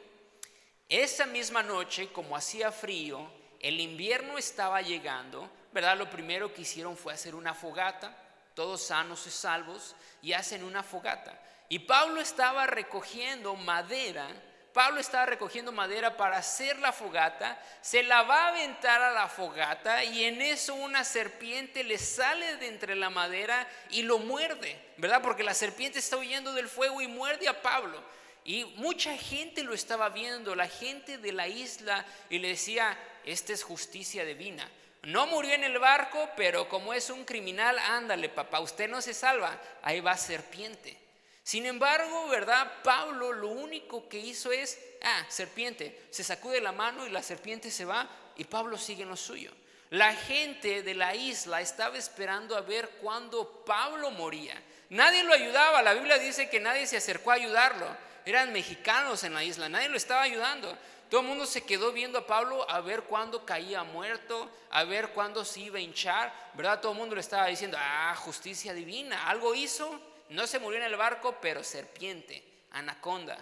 Esa 0.90 1.28
misma 1.28 1.62
noche, 1.62 2.12
como 2.12 2.36
hacía 2.36 2.72
frío, 2.72 3.32
el 3.60 3.80
invierno 3.80 4.40
estaba 4.40 4.82
llegando, 4.82 5.48
¿verdad? 5.72 5.96
Lo 5.96 6.10
primero 6.10 6.52
que 6.52 6.64
hicieron 6.64 6.98
fue 6.98 7.14
hacer 7.14 7.36
una 7.36 7.54
fogata, 7.54 8.18
todos 8.56 8.82
sanos 8.82 9.28
y 9.28 9.30
salvos, 9.30 9.96
y 10.24 10.34
hacen 10.34 10.64
una 10.64 10.82
fogata. 10.82 11.40
Y 11.70 11.80
Pablo 11.80 12.20
estaba 12.20 12.66
recogiendo 12.66 13.56
madera 13.56 14.28
Pablo 14.74 15.02
estaba 15.02 15.26
recogiendo 15.26 15.72
madera 15.72 16.16
para 16.16 16.38
hacer 16.38 16.80
la 16.80 16.94
fogata, 16.94 17.62
se 17.82 18.04
la 18.04 18.24
va 18.24 18.46
a 18.46 18.48
aventar 18.50 19.02
a 19.02 19.12
la 19.12 19.28
fogata 19.28 20.04
y 20.04 20.24
en 20.24 20.42
eso 20.42 20.76
una 20.76 21.04
serpiente 21.04 21.84
le 21.84 21.98
sale 21.98 22.56
de 22.58 22.68
entre 22.68 22.96
la 22.96 23.10
madera 23.10 23.68
y 23.90 24.04
lo 24.04 24.20
muerde, 24.20 24.80
¿verdad? 24.98 25.22
Porque 25.22 25.44
la 25.44 25.54
serpiente 25.54 26.00
está 26.00 26.18
huyendo 26.18 26.54
del 26.54 26.70
fuego 26.70 27.02
y 27.02 27.08
muerde 27.08 27.50
a 27.50 27.62
Pablo. 27.62 28.02
Y 28.44 28.66
mucha 28.78 29.16
gente 29.18 29.64
lo 29.64 29.74
estaba 29.74 30.10
viendo, 30.10 30.56
la 30.56 30.68
gente 30.68 31.18
de 31.18 31.32
la 31.32 31.48
isla, 31.48 32.06
y 32.30 32.40
le 32.40 32.50
decía, 32.50 32.98
esta 33.24 33.54
es 33.54 33.64
justicia 33.64 34.26
divina. 34.26 34.68
No 35.04 35.28
murió 35.28 35.54
en 35.54 35.64
el 35.64 35.78
barco, 35.80 36.30
pero 36.36 36.68
como 36.70 36.94
es 36.94 37.10
un 37.10 37.26
criminal, 37.26 37.78
ándale, 37.78 38.30
papá, 38.30 38.60
usted 38.60 38.90
no 38.90 39.02
se 39.02 39.14
salva, 39.14 39.60
ahí 39.82 40.00
va 40.00 40.16
serpiente. 40.18 40.98
Sin 41.44 41.66
embargo, 41.66 42.28
¿verdad? 42.28 42.72
Pablo 42.84 43.34
lo 43.34 43.48
único 43.48 44.08
que 44.08 44.20
hizo 44.20 44.52
es, 44.52 44.80
ah, 45.04 45.26
serpiente, 45.28 46.08
se 46.12 46.24
sacude 46.24 46.62
la 46.62 46.72
mano 46.72 47.06
y 47.06 47.10
la 47.10 47.24
serpiente 47.24 47.72
se 47.72 47.86
va 47.86 48.08
y 48.36 48.44
Pablo 48.44 48.78
sigue 48.78 49.04
en 49.04 49.10
lo 49.10 49.18
suyo. 49.18 49.52
La 49.90 50.14
gente 50.14 50.84
de 50.84 50.94
la 50.94 51.16
isla 51.16 51.60
estaba 51.60 51.98
esperando 51.98 52.56
a 52.56 52.62
ver 52.62 52.90
cuándo 53.02 53.66
Pablo 53.66 54.12
moría. 54.12 54.62
Nadie 54.90 55.24
lo 55.24 55.34
ayudaba, 55.34 55.82
la 55.82 55.94
Biblia 55.94 56.18
dice 56.18 56.50
que 56.50 56.60
nadie 56.60 56.88
se 56.88 56.98
acercó 56.98 57.32
a 57.32 57.36
ayudarlo. 57.36 57.88
Eran 58.26 58.54
mexicanos 58.54 59.24
en 59.24 59.34
la 59.34 59.44
isla, 59.44 59.68
nadie 59.68 59.90
lo 59.90 59.98
estaba 59.98 60.22
ayudando. 60.22 60.78
Todo 61.10 61.22
el 61.22 61.28
mundo 61.28 61.46
se 61.46 61.66
quedó 61.66 61.92
viendo 61.92 62.20
a 62.20 62.28
Pablo 62.28 62.70
a 62.70 62.80
ver 62.80 63.02
cuándo 63.02 63.46
caía 63.46 63.84
muerto, 63.84 64.50
a 64.70 64.86
ver 64.86 65.10
cuándo 65.10 65.44
se 65.44 65.60
iba 65.60 65.78
a 65.78 65.82
hinchar, 65.82 66.34
¿verdad? 66.54 66.80
Todo 66.80 66.94
el 66.94 66.98
mundo 66.98 67.16
le 67.16 67.22
estaba 67.22 67.48
diciendo, 67.48 67.78
ah, 67.78 68.16
justicia 68.18 68.74
divina, 68.74 69.28
algo 69.28 69.54
hizo. 69.54 70.00
No 70.32 70.48
se 70.48 70.60
murió 70.60 70.80
en 70.80 70.86
el 70.86 70.96
barco, 70.96 71.38
pero 71.42 71.62
serpiente, 71.62 72.42
anaconda. 72.72 73.38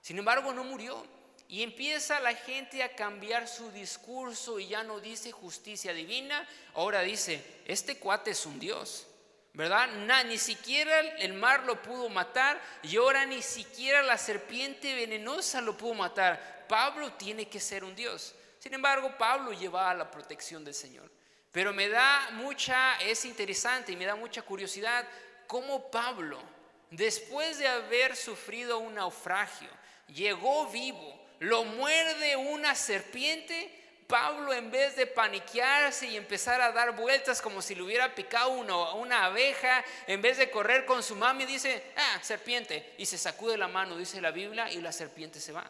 Sin 0.00 0.16
embargo, 0.16 0.52
no 0.52 0.62
murió. 0.62 1.04
Y 1.48 1.64
empieza 1.64 2.20
la 2.20 2.34
gente 2.34 2.84
a 2.84 2.94
cambiar 2.94 3.48
su 3.48 3.72
discurso 3.72 4.60
y 4.60 4.68
ya 4.68 4.84
no 4.84 5.00
dice 5.00 5.32
justicia 5.32 5.92
divina, 5.92 6.48
ahora 6.74 7.02
dice, 7.02 7.44
este 7.66 7.98
cuate 7.98 8.30
es 8.30 8.46
un 8.46 8.60
Dios, 8.60 9.08
¿verdad? 9.52 9.88
ni 10.26 10.38
siquiera 10.38 11.00
el 11.00 11.32
mar 11.32 11.64
lo 11.64 11.82
pudo 11.82 12.08
matar 12.08 12.62
y 12.84 12.96
ahora 12.96 13.26
ni 13.26 13.42
siquiera 13.42 14.00
la 14.04 14.16
serpiente 14.16 14.94
venenosa 14.94 15.60
lo 15.60 15.76
pudo 15.76 15.94
matar. 15.94 16.66
Pablo 16.68 17.12
tiene 17.14 17.48
que 17.48 17.58
ser 17.58 17.82
un 17.82 17.96
Dios. 17.96 18.36
Sin 18.60 18.72
embargo, 18.72 19.18
Pablo 19.18 19.52
llevaba 19.52 19.92
la 19.94 20.08
protección 20.08 20.64
del 20.64 20.74
Señor. 20.74 21.10
Pero 21.50 21.72
me 21.72 21.88
da 21.88 22.30
mucha, 22.34 22.96
es 23.00 23.24
interesante 23.24 23.90
y 23.90 23.96
me 23.96 24.04
da 24.04 24.14
mucha 24.14 24.42
curiosidad 24.42 25.04
cómo 25.50 25.90
Pablo, 25.90 26.40
después 26.92 27.58
de 27.58 27.66
haber 27.66 28.14
sufrido 28.14 28.78
un 28.78 28.94
naufragio, 28.94 29.68
llegó 30.06 30.68
vivo, 30.68 31.20
lo 31.40 31.64
muerde 31.64 32.36
una 32.36 32.76
serpiente, 32.76 33.76
Pablo 34.06 34.52
en 34.52 34.70
vez 34.70 34.94
de 34.94 35.08
paniquearse 35.08 36.06
y 36.06 36.16
empezar 36.16 36.60
a 36.60 36.70
dar 36.70 36.94
vueltas 36.94 37.42
como 37.42 37.62
si 37.62 37.74
le 37.74 37.82
hubiera 37.82 38.14
picado 38.14 38.50
una, 38.50 39.24
abeja, 39.24 39.84
en 40.06 40.22
vez 40.22 40.38
de 40.38 40.52
correr 40.52 40.84
con 40.84 41.02
su 41.02 41.16
mami, 41.16 41.44
dice, 41.46 41.82
ah, 41.96 42.20
serpiente, 42.22 42.94
y 42.96 43.06
se 43.06 43.18
sacude 43.18 43.58
la 43.58 43.66
mano, 43.66 43.96
dice 43.96 44.20
la 44.20 44.30
Biblia, 44.30 44.70
y 44.70 44.80
la 44.80 44.92
serpiente 44.92 45.40
se 45.40 45.50
va. 45.50 45.68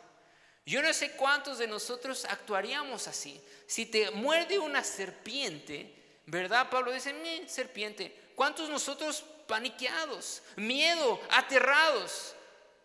Yo 0.67 0.83
no 0.83 0.93
sé 0.93 1.13
cuántos 1.13 1.57
de 1.57 1.67
nosotros 1.67 2.27
actuaríamos 2.27 3.09
así. 3.09 3.43
Si 3.67 3.87
te 3.87 4.11
muerde 4.11 4.59
una 4.59 4.85
serpiente, 4.85 6.21
¿verdad? 6.27 6.69
Pablo 6.69 6.93
dice, 6.93 7.15
serpiente. 7.47 8.15
¿Cuántos 8.35 8.71
nosotros 8.71 9.25
paniqueados, 9.51 10.43
miedo, 10.55 11.21
aterrados? 11.29 12.37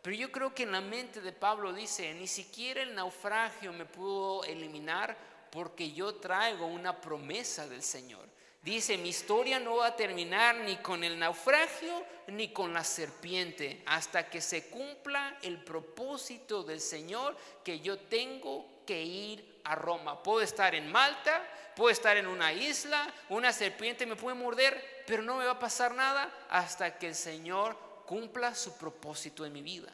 Pero 0.01 0.15
yo 0.15 0.31
creo 0.31 0.53
que 0.53 0.63
en 0.63 0.71
la 0.71 0.81
mente 0.81 1.21
de 1.21 1.31
Pablo 1.31 1.71
dice, 1.71 2.13
ni 2.15 2.27
siquiera 2.27 2.81
el 2.81 2.95
naufragio 2.95 3.71
me 3.71 3.85
pudo 3.85 4.43
eliminar 4.43 5.15
porque 5.51 5.93
yo 5.93 6.15
traigo 6.15 6.65
una 6.65 6.99
promesa 6.99 7.67
del 7.67 7.83
Señor. 7.83 8.27
Dice, 8.61 8.97
mi 8.97 9.09
historia 9.09 9.59
no 9.59 9.75
va 9.75 9.87
a 9.87 9.95
terminar 9.95 10.55
ni 10.55 10.77
con 10.77 11.03
el 11.03 11.19
naufragio 11.19 12.03
ni 12.27 12.49
con 12.51 12.73
la 12.73 12.83
serpiente, 12.83 13.83
hasta 13.85 14.27
que 14.27 14.41
se 14.41 14.69
cumpla 14.69 15.37
el 15.43 15.63
propósito 15.63 16.63
del 16.63 16.81
Señor 16.81 17.37
que 17.63 17.79
yo 17.79 17.99
tengo 17.99 18.81
que 18.87 19.03
ir 19.03 19.61
a 19.63 19.75
Roma. 19.75 20.23
Puedo 20.23 20.41
estar 20.41 20.73
en 20.73 20.91
Malta, 20.91 21.47
puedo 21.75 21.91
estar 21.91 22.17
en 22.17 22.25
una 22.25 22.53
isla, 22.53 23.13
una 23.29 23.53
serpiente 23.53 24.07
me 24.07 24.15
puede 24.15 24.35
morder, 24.35 24.94
pero 25.05 25.23
no 25.23 25.35
me 25.37 25.45
va 25.45 25.51
a 25.51 25.59
pasar 25.59 25.93
nada 25.93 26.31
hasta 26.49 26.97
que 26.97 27.07
el 27.07 27.15
Señor 27.15 27.77
cumpla 28.05 28.55
su 28.55 28.77
propósito 28.77 29.45
en 29.45 29.53
mi 29.53 29.61
vida. 29.61 29.93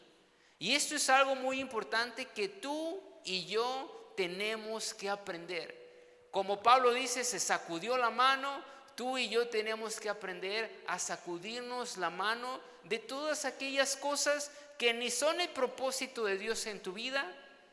Y 0.60 0.76
esto 0.76 0.96
es 0.96 1.10
algo 1.10 1.36
muy 1.36 1.60
importante 1.60 2.26
que 2.26 2.48
tú 2.48 3.02
y 3.24 3.46
yo 3.46 4.14
tenemos 4.16 4.94
que 4.94 5.10
aprender. 5.10 6.28
Como 6.30 6.62
Pablo 6.62 6.94
dice, 6.94 7.24
se 7.24 7.40
sacudió 7.40 7.98
la 7.98 8.10
mano, 8.10 8.64
tú 8.96 9.18
y 9.18 9.28
yo 9.30 9.48
tenemos 9.50 10.00
que 10.00 10.10
aprender 10.10 10.84
a 10.88 11.00
sacudirnos 11.00 11.98
la 11.98 12.10
mano 12.10 12.60
de 12.84 13.00
todas 13.00 13.46
aquellas 13.46 13.96
cosas 13.96 14.52
que 14.78 14.94
ni 14.94 15.12
son 15.12 15.42
el 15.42 15.50
propósito 15.50 16.26
de 16.26 16.38
Dios 16.38 16.66
en 16.68 16.82
tu 16.82 16.94
vida 16.94 17.26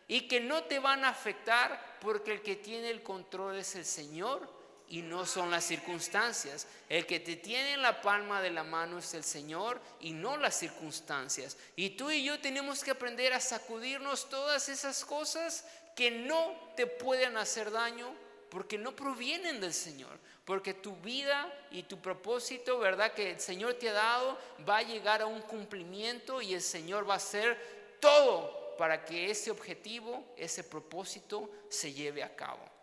y 0.07 0.23
que 0.29 0.41
no 0.41 0.65
te 0.65 0.79
van 0.79 1.05
a 1.05 1.11
afectar 1.11 1.99
porque 2.01 2.33
el 2.33 2.43
que 2.43 2.57
tiene 2.57 2.91
el 2.91 3.03
control 3.03 3.57
es 3.57 3.75
el 3.75 3.85
Señor 3.85 4.58
y 4.91 5.03
no 5.03 5.27
son 5.27 5.51
las 5.51 5.65
circunstancias. 5.65 6.67
El 6.89 7.07
que 7.07 7.21
te 7.21 7.37
tiene 7.37 7.75
en 7.75 7.83
la 7.83 8.01
palma 8.01 8.41
de 8.41 8.51
la 8.51 8.65
mano 8.65 8.99
es 8.99 9.13
el 9.15 9.25
Señor 9.25 9.81
y 10.01 10.13
no 10.13 10.37
las 10.37 10.57
circunstancias. 10.57 11.57
Y 11.77 11.91
tú 11.91 12.11
y 12.11 12.25
yo 12.25 12.41
tenemos 12.41 12.83
que 12.83 12.91
aprender 12.91 13.33
a 13.33 13.41
sacudirnos 13.41 14.29
todas 14.29 14.69
esas 14.69 15.05
cosas 15.05 15.65
que 15.95 16.11
no 16.11 16.55
te 16.77 16.87
pueden 16.87 17.37
hacer 17.37 17.71
daño 17.71 18.15
porque 18.51 18.79
no 18.79 18.97
provienen 18.97 19.61
del 19.61 19.75
Señor, 19.75 20.19
porque 20.45 20.73
tu 20.73 20.97
vida 20.97 21.53
y 21.71 21.83
tu 21.83 22.01
propósito, 22.01 22.79
¿verdad? 22.79 23.13
Que 23.13 23.33
el 23.33 23.41
Señor 23.41 23.75
te 23.75 23.91
ha 23.91 23.93
dado 23.93 24.39
va 24.67 24.79
a 24.79 24.83
llegar 24.83 25.21
a 25.21 25.27
un 25.27 25.43
cumplimiento 25.43 26.41
y 26.41 26.55
el 26.55 26.63
Señor 26.63 27.09
va 27.09 27.15
a 27.15 27.19
hacer 27.19 27.97
todo 28.01 28.77
para 28.79 29.05
que 29.05 29.31
ese 29.31 29.51
objetivo, 29.51 30.25
ese 30.37 30.65
propósito 30.65 31.51
se 31.69 31.93
lleve 31.93 32.23
a 32.23 32.35
cabo. 32.35 32.78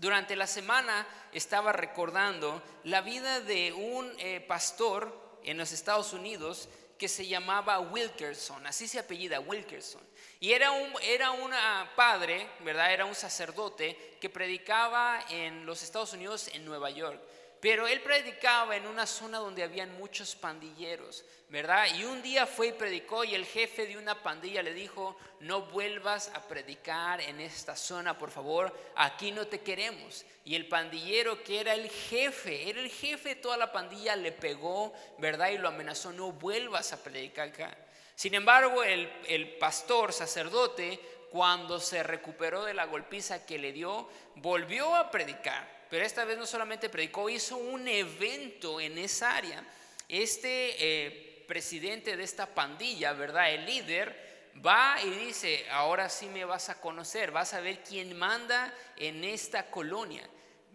Durante 0.00 0.34
la 0.34 0.46
semana 0.46 1.06
estaba 1.30 1.72
recordando 1.72 2.62
la 2.84 3.02
vida 3.02 3.40
de 3.40 3.70
un 3.74 4.10
eh, 4.18 4.40
pastor 4.40 5.38
en 5.44 5.58
los 5.58 5.72
Estados 5.72 6.14
Unidos 6.14 6.70
que 6.96 7.06
se 7.06 7.26
llamaba 7.26 7.80
Wilkerson, 7.80 8.66
así 8.66 8.88
se 8.88 8.98
apellida 8.98 9.40
Wilkerson. 9.40 10.00
Y 10.38 10.52
era 10.52 10.70
un 10.70 10.90
era 11.02 11.32
una 11.32 11.92
padre, 11.96 12.48
¿verdad? 12.60 12.94
Era 12.94 13.04
un 13.04 13.14
sacerdote 13.14 14.16
que 14.18 14.30
predicaba 14.30 15.22
en 15.28 15.66
los 15.66 15.82
Estados 15.82 16.14
Unidos, 16.14 16.48
en 16.54 16.64
Nueva 16.64 16.88
York. 16.88 17.20
Pero 17.60 17.86
él 17.86 18.00
predicaba 18.00 18.74
en 18.74 18.86
una 18.86 19.06
zona 19.06 19.38
donde 19.38 19.62
habían 19.62 19.94
muchos 19.98 20.34
pandilleros, 20.34 21.24
¿verdad? 21.50 21.88
Y 21.94 22.04
un 22.04 22.22
día 22.22 22.46
fue 22.46 22.68
y 22.68 22.72
predicó 22.72 23.22
y 23.22 23.34
el 23.34 23.44
jefe 23.44 23.86
de 23.86 23.98
una 23.98 24.22
pandilla 24.22 24.62
le 24.62 24.72
dijo, 24.72 25.18
no 25.40 25.62
vuelvas 25.66 26.30
a 26.34 26.48
predicar 26.48 27.20
en 27.20 27.38
esta 27.38 27.76
zona, 27.76 28.16
por 28.16 28.30
favor, 28.30 28.74
aquí 28.96 29.30
no 29.30 29.46
te 29.46 29.60
queremos. 29.60 30.24
Y 30.46 30.54
el 30.54 30.68
pandillero 30.68 31.42
que 31.42 31.60
era 31.60 31.74
el 31.74 31.90
jefe, 31.90 32.70
era 32.70 32.80
el 32.80 32.90
jefe 32.90 33.30
de 33.30 33.36
toda 33.36 33.58
la 33.58 33.70
pandilla, 33.70 34.16
le 34.16 34.32
pegó, 34.32 34.94
¿verdad? 35.18 35.50
Y 35.50 35.58
lo 35.58 35.68
amenazó, 35.68 36.12
no 36.12 36.32
vuelvas 36.32 36.94
a 36.94 37.02
predicar 37.02 37.48
acá. 37.48 37.76
Sin 38.14 38.34
embargo, 38.34 38.82
el, 38.82 39.12
el 39.28 39.58
pastor, 39.58 40.14
sacerdote, 40.14 40.98
cuando 41.30 41.78
se 41.78 42.02
recuperó 42.02 42.64
de 42.64 42.72
la 42.72 42.86
golpiza 42.86 43.44
que 43.44 43.58
le 43.58 43.72
dio, 43.72 44.08
volvió 44.36 44.96
a 44.96 45.10
predicar 45.10 45.79
pero 45.90 46.06
esta 46.06 46.24
vez 46.24 46.38
no 46.38 46.46
solamente 46.46 46.88
predicó, 46.88 47.28
hizo 47.28 47.56
un 47.56 47.88
evento 47.88 48.80
en 48.80 48.96
esa 48.96 49.36
área. 49.36 49.64
Este 50.08 50.76
eh, 50.78 51.44
presidente 51.48 52.16
de 52.16 52.22
esta 52.22 52.46
pandilla, 52.46 53.12
¿verdad? 53.12 53.52
El 53.52 53.66
líder, 53.66 54.30
va 54.64 54.96
y 55.02 55.10
dice, 55.10 55.66
ahora 55.70 56.08
sí 56.08 56.26
me 56.26 56.44
vas 56.44 56.68
a 56.68 56.80
conocer, 56.80 57.32
vas 57.32 57.54
a 57.54 57.60
ver 57.60 57.82
quién 57.82 58.16
manda 58.16 58.72
en 58.96 59.24
esta 59.24 59.68
colonia. 59.68 60.28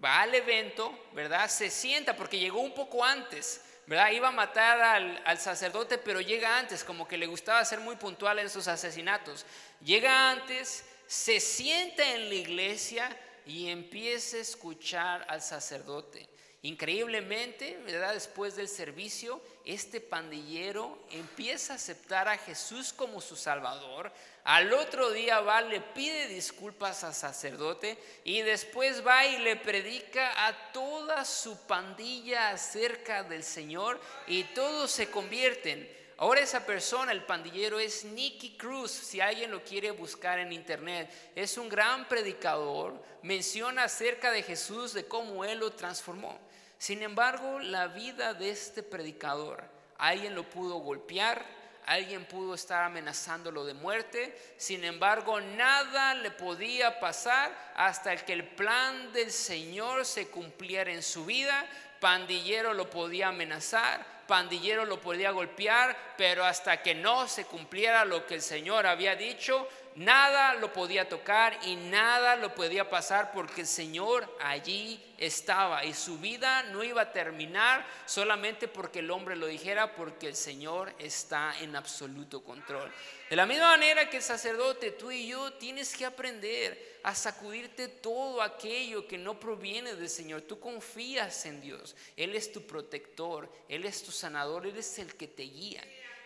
Va 0.03 0.21
al 0.21 0.35
evento, 0.35 1.07
¿verdad? 1.13 1.49
Se 1.49 1.69
sienta 1.69 2.15
porque 2.17 2.37
llegó 2.37 2.59
un 2.59 2.73
poco 2.73 3.03
antes. 3.03 3.61
¿verdad? 3.87 4.09
Iba 4.11 4.29
a 4.29 4.31
matar 4.31 4.81
al, 4.81 5.21
al, 5.25 5.37
sacerdote, 5.37 5.99
pero 5.99 6.19
llega 6.19 6.57
antes, 6.57 6.83
como 6.83 7.07
que 7.07 7.19
le 7.19 7.27
gustaba 7.27 7.63
ser 7.63 7.79
muy 7.79 7.95
puntual 7.95 8.39
en 8.39 8.49
sus 8.49 8.67
asesinatos. 8.67 9.45
Llega 9.79 10.31
antes, 10.31 10.83
se 11.05 11.39
sienta 11.39 12.15
en 12.15 12.27
la 12.27 12.35
iglesia 12.35 13.15
y 13.45 13.69
empiece 13.69 14.37
a 14.37 14.41
escuchar 14.41 15.25
al 15.29 15.41
sacerdote. 15.41 16.27
Increíblemente, 16.65 17.77
¿verdad? 17.85 18.15
después 18.15 18.55
del 18.55 18.67
servicio, 18.67 19.39
este 19.65 20.01
pandillero 20.01 20.97
empieza 21.11 21.73
a 21.73 21.75
aceptar 21.75 22.27
a 22.27 22.39
Jesús 22.39 22.91
como 22.91 23.21
su 23.21 23.35
Salvador. 23.35 24.11
Al 24.43 24.73
otro 24.73 25.11
día 25.11 25.41
va, 25.41 25.61
le 25.61 25.79
pide 25.79 26.27
disculpas 26.27 27.03
al 27.03 27.13
sacerdote 27.13 27.99
y 28.23 28.41
después 28.41 29.05
va 29.05 29.27
y 29.27 29.37
le 29.37 29.57
predica 29.57 30.47
a 30.47 30.71
toda 30.71 31.23
su 31.23 31.55
pandilla 31.67 32.49
acerca 32.49 33.21
del 33.21 33.43
Señor 33.43 34.01
y 34.25 34.43
todos 34.45 34.89
se 34.89 35.11
convierten. 35.11 35.87
Ahora 36.17 36.39
esa 36.39 36.65
persona, 36.65 37.11
el 37.11 37.23
pandillero, 37.23 37.77
es 37.77 38.05
Nicky 38.05 38.55
Cruz, 38.57 38.91
si 38.91 39.19
alguien 39.19 39.51
lo 39.51 39.63
quiere 39.63 39.91
buscar 39.91 40.39
en 40.39 40.53
internet. 40.53 41.09
Es 41.35 41.57
un 41.57 41.67
gran 41.67 42.07
predicador, 42.07 43.03
menciona 43.21 43.83
acerca 43.83 44.31
de 44.31 44.41
Jesús, 44.41 44.93
de 44.93 45.05
cómo 45.05 45.43
Él 45.43 45.59
lo 45.59 45.71
transformó. 45.71 46.39
Sin 46.77 47.01
embargo, 47.01 47.59
la 47.59 47.87
vida 47.87 48.33
de 48.33 48.49
este 48.49 48.81
predicador, 48.81 49.63
alguien 49.97 50.35
lo 50.35 50.43
pudo 50.43 50.75
golpear, 50.75 51.45
alguien 51.85 52.25
pudo 52.25 52.55
estar 52.55 52.83
amenazándolo 52.83 53.65
de 53.65 53.73
muerte, 53.73 54.37
sin 54.57 54.85
embargo, 54.85 55.41
nada 55.41 56.15
le 56.15 56.31
podía 56.31 56.99
pasar 56.99 57.51
hasta 57.75 58.15
que 58.15 58.33
el 58.33 58.47
plan 58.47 59.11
del 59.11 59.31
Señor 59.31 60.05
se 60.05 60.29
cumpliera 60.29 60.91
en 60.91 61.03
su 61.03 61.25
vida. 61.25 61.65
Pandillero 61.99 62.73
lo 62.73 62.89
podía 62.89 63.29
amenazar, 63.29 64.14
pandillero 64.27 64.85
lo 64.85 64.99
podía 64.99 65.31
golpear, 65.31 66.15
pero 66.17 66.45
hasta 66.45 66.81
que 66.81 66.95
no 66.95 67.27
se 67.27 67.45
cumpliera 67.45 68.05
lo 68.05 68.25
que 68.25 68.35
el 68.35 68.41
Señor 68.41 68.85
había 68.85 69.15
dicho, 69.15 69.67
nada 69.95 70.53
lo 70.55 70.73
podía 70.73 71.07
tocar 71.07 71.57
y 71.63 71.75
nada 71.75 72.35
lo 72.35 72.53
podía 72.53 72.89
pasar 72.89 73.31
porque 73.31 73.61
el 73.61 73.67
Señor 73.67 74.29
allí 74.41 75.01
estaba 75.17 75.85
y 75.85 75.93
su 75.93 76.17
vida 76.19 76.63
no 76.63 76.83
iba 76.83 77.03
a 77.03 77.11
terminar 77.13 77.85
solamente 78.05 78.67
porque 78.67 78.99
el 78.99 79.11
hombre 79.11 79.35
lo 79.35 79.47
dijera, 79.47 79.95
porque 79.95 80.27
el 80.27 80.35
Señor 80.35 80.93
está 80.99 81.53
en 81.61 81.75
absoluto 81.75 82.43
control. 82.43 82.91
De 83.29 83.35
la 83.35 83.45
misma 83.45 83.69
manera 83.69 84.09
que 84.09 84.17
el 84.17 84.23
sacerdote, 84.23 84.91
tú 84.91 85.11
y 85.11 85.27
yo 85.27 85.53
tienes 85.53 85.95
que 85.95 86.05
aprender 86.05 86.94
a 87.05 87.13
sacudirte 87.13 87.87
todo 87.87 88.41
aquello 88.41 89.07
que 89.07 89.19
no 89.19 89.39
proviene 89.39 89.93
del 89.93 90.09
Señor. 90.09 90.41
Tú 90.41 90.59
confías 90.59 91.45
en 91.45 91.61
Dios, 91.61 91.95
Él 92.17 92.35
es 92.35 92.51
tu 92.51 92.65
protector, 92.65 93.47
Él 93.69 93.85
es 93.85 94.01
tu 94.01 94.11
sanador, 94.11 94.65
Él 94.65 94.75
es 94.75 94.97
el 94.97 95.15
que 95.15 95.27
te 95.27 95.43
guía. 95.43 95.83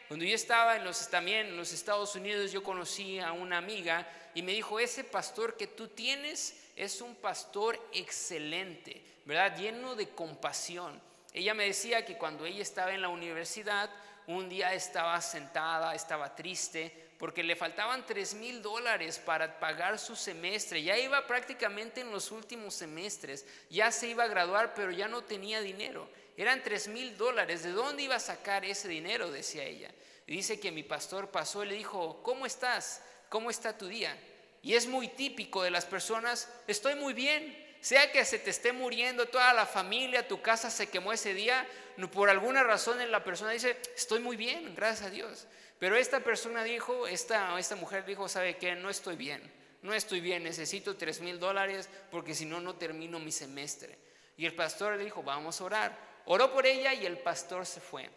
Cuando 0.08 0.24
yo 0.24 0.34
estaba 0.34 0.78
en 0.78 0.86
los, 0.86 1.10
también 1.10 1.48
en 1.48 1.58
los 1.58 1.74
Estados 1.74 2.16
Unidos, 2.16 2.54
yo 2.54 2.64
conocí 2.64 3.20
a 3.20 3.34
una 3.34 3.58
amiga 3.58 4.08
y 4.34 4.42
me 4.42 4.54
dijo, 4.54 4.80
ese 4.80 5.04
pastor 5.04 5.58
que 5.58 5.68
tú 5.68 5.90
tienes 5.90 6.56
es 6.78 7.02
un 7.02 7.14
pastor 7.16 7.78
excelente, 7.92 9.04
¿verdad? 9.26 9.58
Lleno 9.58 9.96
de 9.96 10.08
compasión. 10.08 10.98
Ella 11.34 11.54
me 11.54 11.66
decía 11.66 12.06
que 12.06 12.18
cuando 12.18 12.46
ella 12.46 12.62
estaba 12.62 12.94
en 12.94 13.02
la 13.02 13.10
universidad, 13.10 13.90
un 14.28 14.48
día 14.48 14.74
estaba 14.74 15.20
sentada, 15.20 15.94
estaba 15.94 16.34
triste, 16.38 17.09
porque 17.20 17.44
le 17.44 17.58
faltaban 17.58 18.06
tres 18.06 18.34
mil 18.34 18.62
dólares 18.62 19.20
para 19.20 19.60
pagar 19.60 20.00
su 20.00 20.16
semestre. 20.16 20.82
Ya 20.82 20.98
iba 20.98 21.28
prácticamente 21.28 22.00
en 22.00 22.12
los 22.12 22.32
últimos 22.32 22.74
semestres, 22.74 23.46
ya 23.70 23.92
se 23.92 24.08
iba 24.08 24.24
a 24.24 24.30
graduar, 24.30 24.74
pero 24.74 24.90
ya 24.90 25.10
no 25.10 25.22
tenía 25.22 25.60
dinero. 25.60 26.10
Eran 26.38 26.64
tres 26.64 26.88
mil 26.88 27.18
dólares. 27.18 27.62
¿De 27.62 27.74
dónde 27.74 28.04
iba 28.04 28.16
a 28.16 28.22
sacar 28.22 28.64
ese 28.64 28.88
dinero? 28.88 29.30
Decía 29.30 29.66
ella. 29.66 29.92
Y 30.28 30.38
dice 30.38 30.62
que 30.62 30.72
mi 30.72 30.84
pastor 30.84 31.30
pasó 31.30 31.66
y 31.66 31.68
le 31.68 31.76
dijo, 31.76 32.24
¿cómo 32.24 32.46
estás? 32.46 33.02
¿Cómo 33.28 33.50
está 33.50 33.78
tu 33.78 33.88
día? 33.88 34.18
Y 34.64 34.76
es 34.76 34.88
muy 34.88 35.10
típico 35.10 35.62
de 35.62 35.72
las 35.72 35.86
personas, 35.86 36.50
estoy 36.68 36.96
muy 36.96 37.14
bien. 37.14 37.69
Sea 37.82 38.12
que 38.12 38.26
se 38.26 38.40
te 38.40 38.50
esté 38.50 38.74
muriendo 38.74 39.28
toda 39.28 39.54
la 39.54 39.66
familia, 39.66 40.28
tu 40.28 40.42
casa 40.42 40.70
se 40.70 40.90
quemó 40.90 41.14
ese 41.14 41.34
día, 41.34 41.66
por 42.12 42.30
alguna 42.30 42.64
razón 42.64 43.00
la 43.12 43.24
persona 43.24 43.52
dice, 43.52 43.78
estoy 43.96 44.20
muy 44.20 44.36
bien, 44.36 44.74
gracias 44.76 45.08
a 45.08 45.12
Dios. 45.12 45.48
Pero 45.80 45.96
esta 45.96 46.20
persona 46.20 46.64
dijo, 46.64 47.08
esta, 47.08 47.58
esta 47.58 47.76
mujer 47.76 48.06
dijo, 48.06 48.28
¿sabe 48.28 48.58
qué? 48.58 48.76
No 48.76 48.90
estoy 48.90 49.16
bien. 49.16 49.42
no 49.82 49.94
estoy 49.94 50.20
bien, 50.20 50.44
necesito 50.44 50.98
tres 50.98 51.22
mil 51.22 51.40
dólares 51.40 51.88
porque 52.12 52.36
si 52.36 52.46
no, 52.46 52.60
no 52.60 52.76
termino 52.76 53.18
mi 53.20 53.32
semestre. 53.32 53.98
Y 54.36 54.46
el 54.46 54.54
pastor 54.54 54.98
le 54.98 55.06
dijo, 55.06 55.24
vamos 55.24 55.60
a 55.60 55.64
orar. 55.64 55.98
Oró 56.26 56.54
por 56.54 56.66
ella 56.66 56.94
y 56.94 57.06
el 57.06 57.18
pastor 57.18 57.66
se 57.66 57.80
fue. 57.80 58.10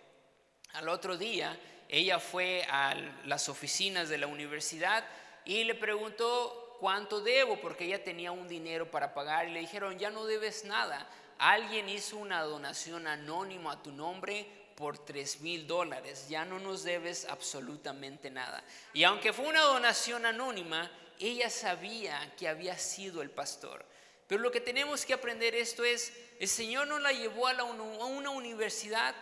Al 0.73 0.89
otro 0.89 1.17
día, 1.17 1.59
ella 1.89 2.19
fue 2.19 2.65
a 2.69 2.95
las 3.25 3.49
oficinas 3.49 4.09
de 4.09 4.19
la 4.19 4.27
universidad 4.27 5.05
y 5.45 5.65
le 5.65 5.75
preguntó 5.75 6.62
cuánto 6.83 7.21
debo, 7.21 7.61
porque 7.61 7.85
ella 7.85 8.03
tenía 8.03 8.33
un 8.33 8.49
dinero 8.49 8.91
para 8.91 9.15
pagar 9.15 9.47
y 9.47 9.53
le 9.53 9.61
dijeron, 9.61 9.97
ya 10.01 10.11
no 10.11 10.27
debes 10.27 10.65
nada. 10.65 11.09
Alguien 11.39 11.89
hizo 11.89 12.17
una 12.17 12.43
donación 12.43 13.07
anónima 13.07 13.75
a 13.75 13.83
tu 13.85 13.93
nombre 13.93 14.45
por 14.75 14.99
tres 14.99 15.41
mil 15.43 15.65
dólares, 15.69 16.27
ya 16.29 16.45
no 16.45 16.59
nos 16.59 16.83
debes 16.83 17.25
absolutamente 17.27 18.33
nada. 18.33 18.65
Y 18.95 19.05
aunque 19.05 19.33
fue 19.33 19.47
una 19.47 19.61
donación 19.61 20.27
anónima, 20.27 20.91
ella 21.21 21.51
sabía 21.51 22.35
que 22.37 22.49
había 22.49 22.77
sido 22.77 23.23
el 23.23 23.31
pastor. 23.31 23.87
Pero 24.27 24.43
lo 24.43 24.51
que 24.51 24.61
tenemos 24.61 25.07
que 25.07 25.15
aprender 25.15 25.55
esto 25.55 25.85
es, 25.85 26.13
el 26.41 26.49
Señor 26.49 26.89
no 26.89 26.99
la 26.99 27.13
llevó 27.13 27.47
a, 27.47 27.63
una 27.63 28.31
universidad 28.31 29.15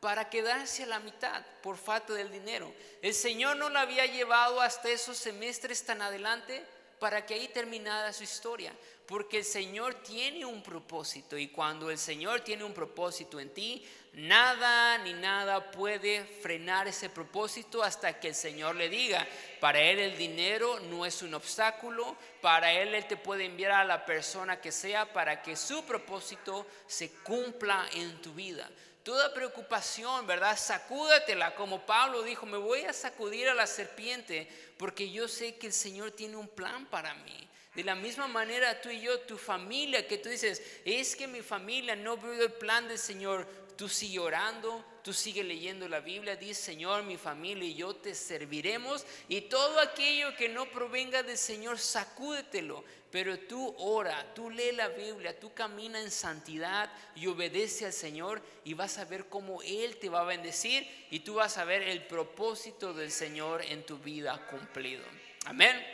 para 0.00 0.30
quedarse 0.30 0.84
a 0.84 0.86
la 0.86 1.00
mitad 1.00 1.44
por 1.62 1.76
falta 1.76 2.14
del 2.14 2.32
dinero. 2.32 2.72
El 3.02 3.12
Señor 3.12 3.58
no 3.58 3.68
la 3.68 3.82
había 3.82 4.06
llevado 4.06 4.62
hasta 4.62 4.88
esos 4.88 5.18
semestres 5.18 5.84
tan 5.84 6.00
adelante 6.00 6.64
para 6.98 7.24
que 7.24 7.34
ahí 7.34 7.48
terminara 7.48 8.12
su 8.12 8.24
historia. 8.24 8.72
Porque 9.06 9.38
el 9.38 9.44
Señor 9.44 9.94
tiene 10.02 10.44
un 10.44 10.62
propósito 10.62 11.38
y 11.38 11.48
cuando 11.48 11.90
el 11.90 11.98
Señor 11.98 12.40
tiene 12.40 12.64
un 12.64 12.74
propósito 12.74 13.38
en 13.38 13.50
ti, 13.50 13.86
nada 14.14 14.98
ni 14.98 15.12
nada 15.12 15.70
puede 15.70 16.24
frenar 16.24 16.88
ese 16.88 17.08
propósito 17.08 17.84
hasta 17.84 18.18
que 18.18 18.28
el 18.28 18.34
Señor 18.34 18.74
le 18.74 18.88
diga. 18.88 19.24
Para 19.60 19.80
Él 19.80 20.00
el 20.00 20.16
dinero 20.16 20.80
no 20.80 21.06
es 21.06 21.22
un 21.22 21.34
obstáculo, 21.34 22.16
para 22.40 22.72
Él 22.72 22.94
Él 22.96 23.06
te 23.06 23.16
puede 23.16 23.44
enviar 23.44 23.72
a 23.72 23.84
la 23.84 24.04
persona 24.04 24.60
que 24.60 24.72
sea 24.72 25.12
para 25.12 25.40
que 25.40 25.54
su 25.54 25.84
propósito 25.84 26.66
se 26.88 27.12
cumpla 27.22 27.88
en 27.92 28.20
tu 28.20 28.34
vida 28.34 28.68
toda 29.06 29.32
preocupación, 29.32 30.26
¿verdad? 30.26 30.58
Sacúdatela, 30.58 31.54
como 31.54 31.86
Pablo 31.86 32.24
dijo, 32.24 32.44
me 32.44 32.58
voy 32.58 32.80
a 32.80 32.92
sacudir 32.92 33.48
a 33.48 33.54
la 33.54 33.68
serpiente 33.68 34.48
porque 34.76 35.12
yo 35.12 35.28
sé 35.28 35.54
que 35.54 35.68
el 35.68 35.72
Señor 35.72 36.10
tiene 36.10 36.34
un 36.34 36.48
plan 36.48 36.86
para 36.86 37.14
mí. 37.14 37.48
De 37.76 37.84
la 37.84 37.94
misma 37.94 38.26
manera 38.26 38.80
tú 38.80 38.88
y 38.88 39.00
yo, 39.00 39.20
tu 39.20 39.38
familia, 39.38 40.08
que 40.08 40.18
tú 40.18 40.28
dices, 40.28 40.60
es 40.84 41.14
que 41.14 41.28
mi 41.28 41.40
familia 41.40 41.94
no 41.94 42.16
veo 42.16 42.46
el 42.46 42.52
plan 42.54 42.88
del 42.88 42.98
Señor, 42.98 43.46
tú 43.76 43.88
sigue 43.88 44.18
orando, 44.18 44.84
tú 45.06 45.12
sigue 45.12 45.44
leyendo 45.44 45.88
la 45.88 46.00
Biblia, 46.00 46.34
dice 46.34 46.60
Señor, 46.60 47.04
mi 47.04 47.16
familia 47.16 47.68
y 47.68 47.76
yo 47.76 47.94
te 47.94 48.12
serviremos 48.12 49.06
y 49.28 49.42
todo 49.42 49.78
aquello 49.78 50.34
que 50.34 50.48
no 50.48 50.66
provenga 50.66 51.22
del 51.22 51.38
Señor, 51.38 51.78
sacúdetelo. 51.78 52.82
Pero 53.12 53.38
tú 53.38 53.72
ora, 53.78 54.34
tú 54.34 54.50
lee 54.50 54.72
la 54.72 54.88
Biblia, 54.88 55.38
tú 55.38 55.54
camina 55.54 56.00
en 56.00 56.10
santidad 56.10 56.90
y 57.14 57.28
obedece 57.28 57.86
al 57.86 57.92
Señor 57.92 58.42
y 58.64 58.74
vas 58.74 58.98
a 58.98 59.04
ver 59.04 59.28
cómo 59.28 59.62
Él 59.62 59.96
te 59.98 60.08
va 60.08 60.22
a 60.22 60.24
bendecir 60.24 60.84
y 61.12 61.20
tú 61.20 61.34
vas 61.34 61.56
a 61.56 61.64
ver 61.64 61.82
el 61.82 62.04
propósito 62.08 62.92
del 62.92 63.12
Señor 63.12 63.62
en 63.62 63.86
tu 63.86 63.98
vida 63.98 64.44
cumplido. 64.48 65.04
Amén. 65.44 65.86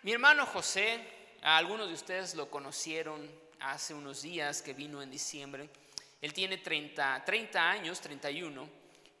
Mi 0.00 0.12
hermano 0.12 0.46
José, 0.46 1.06
algunos 1.42 1.88
de 1.88 1.92
ustedes 1.92 2.34
lo 2.34 2.48
conocieron 2.48 3.30
hace 3.60 3.92
unos 3.92 4.22
días 4.22 4.62
que 4.62 4.72
vino 4.72 5.02
en 5.02 5.10
diciembre. 5.10 5.68
Él 6.20 6.32
tiene 6.32 6.58
30, 6.58 7.24
30 7.24 7.70
años, 7.70 8.00
31, 8.00 8.68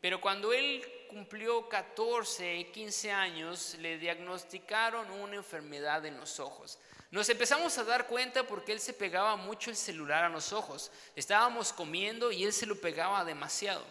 pero 0.00 0.20
cuando 0.20 0.52
él 0.52 0.84
cumplió 1.08 1.68
14, 1.68 2.70
15 2.72 3.12
años, 3.12 3.76
le 3.80 3.98
diagnosticaron 3.98 5.10
una 5.10 5.36
enfermedad 5.36 6.04
en 6.06 6.18
los 6.18 6.40
ojos. 6.40 6.78
Nos 7.10 7.28
empezamos 7.28 7.78
a 7.78 7.84
dar 7.84 8.06
cuenta 8.06 8.46
porque 8.46 8.72
él 8.72 8.80
se 8.80 8.92
pegaba 8.92 9.36
mucho 9.36 9.70
el 9.70 9.76
celular 9.76 10.24
a 10.24 10.28
los 10.28 10.52
ojos. 10.52 10.90
Estábamos 11.14 11.72
comiendo 11.72 12.32
y 12.32 12.44
él 12.44 12.52
se 12.52 12.66
lo 12.66 12.80
pegaba 12.80 13.24
demasiado. 13.24 13.84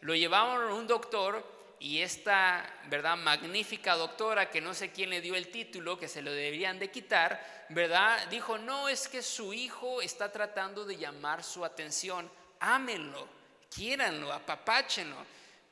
Lo 0.00 0.14
llevaban 0.14 0.70
a 0.70 0.74
un 0.74 0.86
doctor 0.86 1.44
y 1.80 2.00
esta, 2.00 2.64
¿verdad? 2.88 3.16
Magnífica 3.16 3.96
doctora, 3.96 4.50
que 4.50 4.60
no 4.60 4.74
sé 4.74 4.92
quién 4.92 5.10
le 5.10 5.20
dio 5.20 5.34
el 5.34 5.50
título, 5.50 5.98
que 5.98 6.08
se 6.08 6.22
lo 6.22 6.30
deberían 6.30 6.78
de 6.78 6.90
quitar, 6.90 7.66
¿verdad? 7.70 8.28
Dijo, 8.28 8.58
no, 8.58 8.88
es 8.88 9.08
que 9.08 9.22
su 9.22 9.52
hijo 9.52 10.00
está 10.00 10.30
tratando 10.30 10.84
de 10.84 10.96
llamar 10.96 11.42
su 11.42 11.64
atención, 11.64 12.30
ámenlo, 12.60 13.28
quiéranlo, 13.74 14.32
apapáchenlo. 14.32 15.16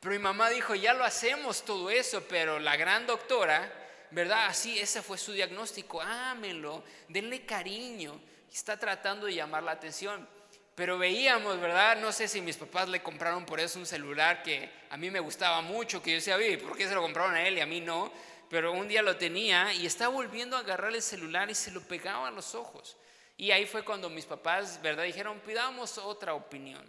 Pero 0.01 0.13
mi 0.13 0.19
mamá 0.19 0.51
dijo, 0.51 0.75
ya 0.75 0.95
lo 0.95 1.05
hacemos 1.05 1.65
todo 1.65 1.91
eso, 1.91 2.23
pero 2.29 2.59
la 2.59 2.77
gran 2.77 3.07
doctora, 3.07 3.73
¿verdad? 4.11 4.47
Así, 4.47 4.79
ese 4.79 5.03
fue 5.03 5.19
su 5.19 5.33
diagnóstico, 5.33 6.01
ámenlo, 6.01 6.85
denle 7.09 7.45
cariño, 7.45 8.21
está 8.53 8.77
tratando 8.77 9.27
de 9.27 9.35
llamar 9.35 9.63
la 9.63 9.73
atención. 9.73 10.27
Pero 10.75 10.97
veíamos, 10.97 11.61
¿verdad? 11.61 11.97
No 11.97 12.13
sé 12.13 12.29
si 12.29 12.41
mis 12.41 12.57
papás 12.57 12.89
le 12.89 13.03
compraron 13.03 13.45
por 13.45 13.59
eso 13.59 13.81
un 13.81 13.87
celular 13.87 14.45
que 14.45 14.71
a 14.91 14.97
mí 14.97 15.11
me 15.11 15.19
gustaba 15.19 15.61
mucho, 15.61 16.01
que 16.01 16.11
yo 16.13 16.17
decía, 16.17 16.37
¿por 16.65 16.77
qué 16.77 16.87
se 16.87 16.95
lo 16.95 17.03
compraron 17.03 17.35
a 17.35 17.47
él 17.49 17.59
y 17.59 17.61
a 17.61 17.67
mí 17.67 17.81
no? 17.81 18.13
Pero 18.49 18.73
un 18.73 18.87
día 18.87 19.03
lo 19.03 19.17
tenía 19.17 19.75
y 19.75 19.87
estaba 19.87 20.15
volviendo 20.15 20.57
a 20.57 20.61
agarrar 20.61 20.95
el 20.95 21.03
celular 21.03 21.51
y 21.51 21.57
se 21.57 21.73
lo 21.73 21.81
pegaba 21.83 22.29
a 22.29 22.31
los 22.31 22.55
ojos. 22.55 22.97
Y 23.39 23.53
ahí 23.53 23.67
fue 23.67 23.85
cuando 23.85 24.11
mis 24.11 24.27
papás, 24.27 24.81
¿verdad? 24.83 25.05
Dijeron, 25.05 25.41
pidamos 25.41 25.97
otra 25.97 26.35
opinión. 26.35 26.85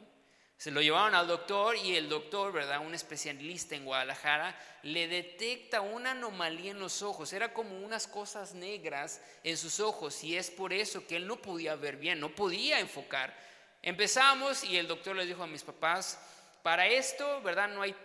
Se 0.58 0.72
lo 0.72 0.82
llevaron 0.82 1.14
al 1.14 1.28
doctor 1.28 1.78
y 1.78 1.96
el 1.96 2.10
doctor, 2.10 2.52
¿verdad? 2.52 2.86
Un 2.86 2.96
especialista 2.96 3.76
en 3.76 3.86
Guadalajara, 3.86 4.60
le 4.84 5.08
detecta 5.08 5.80
una 5.80 6.12
anomalía 6.12 6.72
en 6.72 6.80
los 6.80 7.04
ojos. 7.04 7.32
Era 7.32 7.54
como 7.54 7.78
unas 7.80 8.08
cosas 8.08 8.56
negras 8.56 9.22
en 9.44 9.56
sus 9.56 9.80
ojos 9.80 10.22
y 10.24 10.36
es 10.36 10.50
por 10.50 10.74
eso 10.74 11.06
que 11.06 11.16
él 11.16 11.28
no 11.28 11.38
podía 11.38 11.76
ver 11.76 11.98
bien, 11.98 12.20
no 12.20 12.36
podía 12.36 12.80
enfocar. 12.80 13.34
Empezamos 13.84 14.64
y 14.64 14.76
el 14.76 14.88
doctor 14.88 15.16
les 15.16 15.28
dijo 15.28 15.44
a 15.44 15.48
mis 15.48 15.64
papás, 15.64 16.20
para 16.70 16.86
esto, 16.86 17.42
¿verdad? 17.42 17.68
No 17.68 17.82
hay, 17.82 17.96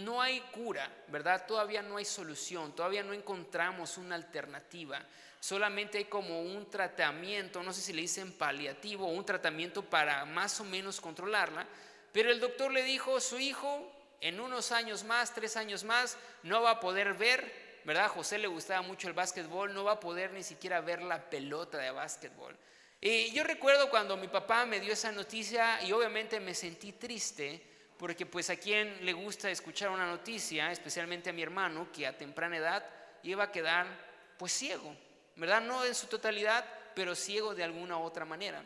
no 0.00 0.20
hay 0.20 0.40
cura, 0.40 0.90
¿verdad? 1.06 1.46
Todavía 1.46 1.82
no 1.82 1.98
hay 1.98 2.04
solución, 2.04 2.74
todavía 2.74 3.04
no 3.04 3.12
encontramos 3.12 3.96
una 3.96 4.16
alternativa. 4.16 5.00
Solamente 5.38 5.98
hay 5.98 6.06
como 6.06 6.42
un 6.42 6.68
tratamiento, 6.68 7.62
no 7.62 7.72
sé 7.72 7.80
si 7.80 7.92
le 7.92 8.00
dicen 8.00 8.32
paliativo, 8.32 9.06
un 9.06 9.24
tratamiento 9.24 9.84
para 9.84 10.24
más 10.24 10.58
o 10.58 10.64
menos 10.64 11.00
controlarla. 11.00 11.64
Pero 12.10 12.32
el 12.32 12.40
doctor 12.40 12.72
le 12.72 12.82
dijo, 12.82 13.20
su 13.20 13.38
hijo 13.38 13.88
en 14.20 14.40
unos 14.40 14.72
años 14.72 15.04
más, 15.04 15.32
tres 15.32 15.56
años 15.56 15.84
más, 15.84 16.18
no 16.42 16.60
va 16.60 16.70
a 16.72 16.80
poder 16.80 17.14
ver, 17.14 17.80
¿verdad? 17.84 18.08
José 18.08 18.38
le 18.38 18.48
gustaba 18.48 18.82
mucho 18.82 19.06
el 19.06 19.14
básquetbol, 19.14 19.72
no 19.72 19.84
va 19.84 19.92
a 19.92 20.00
poder 20.00 20.32
ni 20.32 20.42
siquiera 20.42 20.80
ver 20.80 21.02
la 21.02 21.30
pelota 21.30 21.78
de 21.78 21.92
básquetbol. 21.92 22.56
Y 23.00 23.30
yo 23.30 23.44
recuerdo 23.44 23.88
cuando 23.88 24.16
mi 24.16 24.26
papá 24.26 24.66
me 24.66 24.80
dio 24.80 24.92
esa 24.92 25.12
noticia 25.12 25.80
y 25.84 25.92
obviamente 25.92 26.40
me 26.40 26.52
sentí 26.52 26.94
triste 26.94 27.67
porque 27.98 28.26
pues 28.26 28.48
a 28.48 28.56
quien 28.56 29.04
le 29.04 29.12
gusta 29.12 29.50
escuchar 29.50 29.90
una 29.90 30.06
noticia, 30.06 30.70
especialmente 30.70 31.30
a 31.30 31.32
mi 31.32 31.42
hermano, 31.42 31.90
que 31.92 32.06
a 32.06 32.16
temprana 32.16 32.56
edad 32.56 32.84
iba 33.24 33.44
a 33.44 33.52
quedar 33.52 33.86
pues 34.38 34.52
ciego, 34.52 34.96
¿verdad? 35.36 35.60
No 35.60 35.84
en 35.84 35.94
su 35.94 36.06
totalidad, 36.06 36.64
pero 36.94 37.14
ciego 37.14 37.54
de 37.54 37.64
alguna 37.64 37.98
otra 37.98 38.24
manera. 38.24 38.64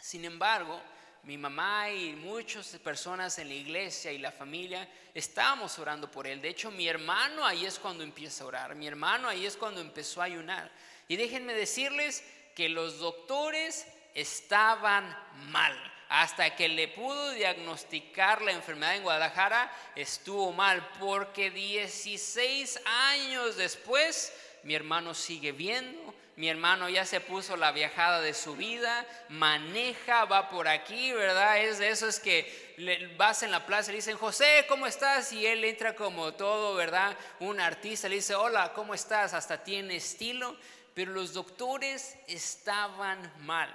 Sin 0.00 0.24
embargo, 0.24 0.80
mi 1.24 1.36
mamá 1.36 1.90
y 1.90 2.14
muchas 2.14 2.66
personas 2.78 3.38
en 3.38 3.48
la 3.48 3.54
iglesia 3.54 4.10
y 4.10 4.18
la 4.18 4.32
familia 4.32 4.88
estábamos 5.14 5.78
orando 5.78 6.10
por 6.10 6.26
él. 6.26 6.40
De 6.40 6.48
hecho, 6.48 6.70
mi 6.70 6.88
hermano 6.88 7.44
ahí 7.44 7.66
es 7.66 7.78
cuando 7.78 8.02
empieza 8.02 8.44
a 8.44 8.46
orar. 8.48 8.74
Mi 8.74 8.86
hermano 8.86 9.28
ahí 9.28 9.46
es 9.46 9.56
cuando 9.56 9.80
empezó 9.80 10.20
a 10.20 10.26
ayunar. 10.26 10.70
Y 11.06 11.16
déjenme 11.16 11.54
decirles 11.54 12.24
que 12.54 12.68
los 12.68 12.98
doctores 12.98 13.86
estaban 14.14 15.16
mal. 15.50 15.91
Hasta 16.14 16.54
que 16.54 16.68
le 16.68 16.88
pudo 16.88 17.30
diagnosticar 17.30 18.42
la 18.42 18.52
enfermedad 18.52 18.96
en 18.96 19.02
Guadalajara, 19.02 19.72
estuvo 19.96 20.52
mal, 20.52 20.86
porque 21.00 21.50
16 21.50 22.80
años 22.84 23.56
después 23.56 24.30
mi 24.62 24.74
hermano 24.74 25.14
sigue 25.14 25.52
viendo, 25.52 26.12
mi 26.36 26.50
hermano 26.50 26.90
ya 26.90 27.06
se 27.06 27.20
puso 27.20 27.56
la 27.56 27.72
viajada 27.72 28.20
de 28.20 28.34
su 28.34 28.56
vida, 28.56 29.06
maneja, 29.30 30.26
va 30.26 30.50
por 30.50 30.68
aquí, 30.68 31.12
¿verdad? 31.12 31.62
Es 31.62 31.78
de 31.78 31.88
eso 31.88 32.06
es 32.06 32.20
que 32.20 33.14
vas 33.16 33.42
en 33.42 33.50
la 33.50 33.64
plaza 33.64 33.90
y 33.90 33.92
le 33.92 33.98
dicen, 34.00 34.18
José, 34.18 34.66
¿cómo 34.68 34.86
estás? 34.86 35.32
Y 35.32 35.46
él 35.46 35.64
entra 35.64 35.96
como 35.96 36.34
todo, 36.34 36.74
¿verdad? 36.74 37.16
Un 37.40 37.58
artista 37.58 38.10
le 38.10 38.16
dice, 38.16 38.34
hola, 38.34 38.74
¿cómo 38.74 38.92
estás? 38.92 39.32
Hasta 39.32 39.64
tiene 39.64 39.96
estilo 39.96 40.58
pero 40.94 41.12
los 41.12 41.32
doctores 41.32 42.16
estaban 42.26 43.32
mal, 43.40 43.74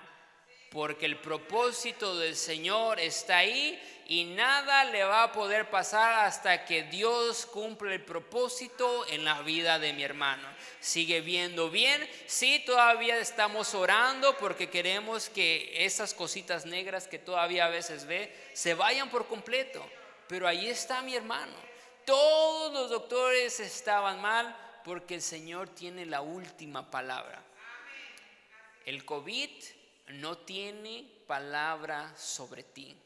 porque 0.71 1.05
el 1.05 1.17
propósito 1.17 2.17
del 2.17 2.35
Señor 2.35 2.99
está 2.99 3.37
ahí 3.37 3.79
y 4.07 4.23
nada 4.23 4.85
le 4.85 5.03
va 5.03 5.23
a 5.23 5.31
poder 5.31 5.69
pasar 5.69 6.25
hasta 6.25 6.65
que 6.65 6.83
Dios 6.83 7.45
cumple 7.45 7.95
el 7.95 8.03
propósito 8.03 9.05
en 9.07 9.25
la 9.25 9.41
vida 9.41 9.79
de 9.79 9.93
mi 9.93 10.03
hermano. 10.03 10.47
Sigue 10.79 11.21
viendo 11.21 11.69
bien, 11.69 12.07
sí, 12.25 12.63
todavía 12.65 13.17
estamos 13.17 13.73
orando 13.73 14.37
porque 14.37 14.69
queremos 14.69 15.29
que 15.29 15.85
esas 15.85 16.13
cositas 16.13 16.65
negras 16.65 17.07
que 17.07 17.19
todavía 17.19 17.65
a 17.65 17.69
veces 17.69 18.05
ve 18.05 18.33
se 18.53 18.73
vayan 18.73 19.09
por 19.09 19.27
completo, 19.27 19.85
pero 20.27 20.47
ahí 20.47 20.69
está 20.69 21.01
mi 21.01 21.15
hermano. 21.15 21.55
Todos 22.05 22.71
los 22.71 22.89
doctores 22.89 23.59
estaban 23.59 24.21
mal, 24.21 24.55
porque 24.87 25.15
el 25.15 25.21
Señor 25.21 25.67
tiene 25.67 26.05
la 26.05 26.21
última 26.21 26.89
palabra. 26.89 27.43
El 28.85 29.03
COVID 29.03 29.49
no 30.07 30.37
tiene 30.37 31.05
palabra 31.27 32.13
sobre 32.15 32.63
ti. 32.63 32.97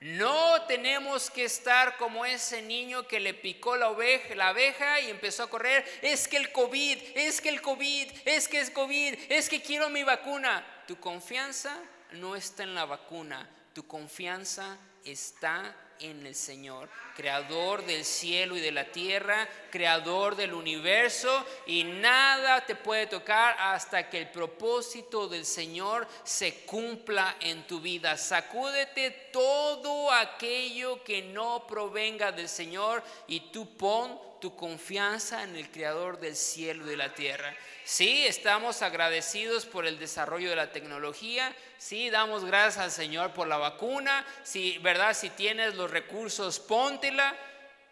No 0.00 0.62
tenemos 0.62 1.30
que 1.30 1.44
estar 1.44 1.98
como 1.98 2.24
ese 2.24 2.62
niño 2.62 3.06
que 3.06 3.20
le 3.20 3.34
picó 3.34 3.76
la, 3.76 3.90
oveja, 3.90 4.34
la 4.34 4.48
abeja 4.48 4.98
y 5.00 5.10
empezó 5.10 5.42
a 5.42 5.50
correr. 5.50 5.84
Es 6.00 6.26
que 6.26 6.38
el 6.38 6.52
COVID, 6.52 6.98
es 7.14 7.42
que 7.42 7.50
el 7.50 7.60
COVID, 7.60 8.10
es 8.24 8.48
que 8.48 8.60
es 8.60 8.70
COVID, 8.70 9.14
es 9.28 9.50
que 9.50 9.60
quiero 9.60 9.90
mi 9.90 10.02
vacuna. 10.02 10.64
Tu 10.86 10.98
confianza 10.98 11.76
no 12.12 12.34
está 12.34 12.62
en 12.62 12.74
la 12.74 12.86
vacuna, 12.86 13.46
tu 13.74 13.86
confianza 13.86 14.78
está 15.04 15.76
en 16.00 16.26
el 16.26 16.34
Señor, 16.34 16.88
creador 17.14 17.84
del 17.84 18.04
cielo 18.04 18.56
y 18.56 18.60
de 18.60 18.72
la 18.72 18.84
tierra, 18.84 19.48
creador 19.70 20.36
del 20.36 20.54
universo, 20.54 21.44
y 21.66 21.84
nada 21.84 22.64
te 22.64 22.74
puede 22.74 23.06
tocar 23.06 23.56
hasta 23.58 24.08
que 24.08 24.18
el 24.18 24.30
propósito 24.30 25.28
del 25.28 25.44
Señor 25.44 26.06
se 26.24 26.64
cumpla 26.64 27.36
en 27.40 27.66
tu 27.66 27.80
vida. 27.80 28.16
Sacúdete 28.16 29.10
todo 29.32 30.10
aquello 30.10 31.02
que 31.04 31.22
no 31.22 31.66
provenga 31.66 32.32
del 32.32 32.48
Señor 32.48 33.02
y 33.28 33.40
tú 33.52 33.76
pon 33.76 34.29
tu 34.40 34.56
confianza 34.56 35.44
en 35.44 35.54
el 35.54 35.70
creador 35.70 36.18
del 36.18 36.34
cielo 36.34 36.84
y 36.84 36.90
de 36.90 36.96
la 36.96 37.14
tierra. 37.14 37.54
Sí, 37.84 38.26
estamos 38.26 38.82
agradecidos 38.82 39.66
por 39.66 39.86
el 39.86 39.98
desarrollo 39.98 40.50
de 40.50 40.56
la 40.56 40.72
tecnología. 40.72 41.54
Sí, 41.78 42.10
damos 42.10 42.44
gracias 42.44 42.78
al 42.78 42.90
Señor 42.90 43.32
por 43.32 43.46
la 43.46 43.58
vacuna. 43.58 44.26
Sí, 44.42 44.78
¿verdad? 44.78 45.14
Si 45.14 45.30
tienes 45.30 45.74
los 45.74 45.90
recursos, 45.90 46.58
póntela. 46.58 47.36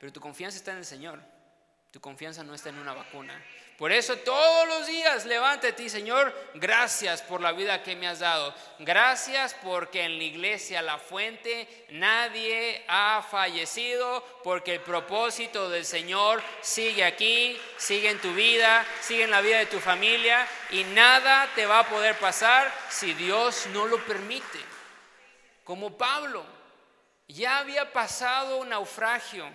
Pero 0.00 0.12
tu 0.12 0.20
confianza 0.20 0.58
está 0.58 0.72
en 0.72 0.78
el 0.78 0.84
Señor. 0.84 1.20
Tu 1.90 2.00
confianza 2.00 2.42
no 2.42 2.54
está 2.54 2.68
en 2.70 2.78
una 2.78 2.94
vacuna. 2.94 3.40
Por 3.78 3.92
eso 3.92 4.16
todos 4.16 4.66
los 4.66 4.88
días 4.88 5.24
levántate 5.24 5.88
Señor, 5.88 6.34
gracias 6.54 7.22
por 7.22 7.40
la 7.40 7.52
vida 7.52 7.84
que 7.84 7.94
me 7.94 8.08
has 8.08 8.18
dado. 8.18 8.52
Gracias 8.80 9.54
porque 9.62 10.02
en 10.02 10.18
la 10.18 10.24
iglesia 10.24 10.82
La 10.82 10.98
Fuente 10.98 11.86
nadie 11.90 12.84
ha 12.88 13.24
fallecido, 13.30 14.24
porque 14.42 14.74
el 14.74 14.80
propósito 14.80 15.70
del 15.70 15.84
Señor 15.84 16.42
sigue 16.60 17.04
aquí, 17.04 17.56
sigue 17.76 18.10
en 18.10 18.20
tu 18.20 18.34
vida, 18.34 18.84
sigue 19.00 19.22
en 19.22 19.30
la 19.30 19.42
vida 19.42 19.58
de 19.58 19.66
tu 19.66 19.78
familia 19.78 20.44
y 20.70 20.82
nada 20.82 21.48
te 21.54 21.64
va 21.64 21.78
a 21.78 21.88
poder 21.88 22.18
pasar 22.18 22.74
si 22.88 23.14
Dios 23.14 23.68
no 23.72 23.86
lo 23.86 24.04
permite. 24.04 24.58
Como 25.62 25.96
Pablo, 25.96 26.44
ya 27.28 27.58
había 27.58 27.92
pasado 27.92 28.56
un 28.56 28.70
naufragio 28.70 29.48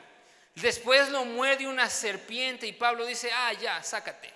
Después 0.56 1.10
lo 1.10 1.26
muerde 1.26 1.68
una 1.68 1.90
serpiente 1.90 2.68
y 2.68 2.74
Pablo 2.74 3.06
dice, 3.06 3.32
ah, 3.32 3.54
ya, 3.54 3.82
sácate. 3.82 4.32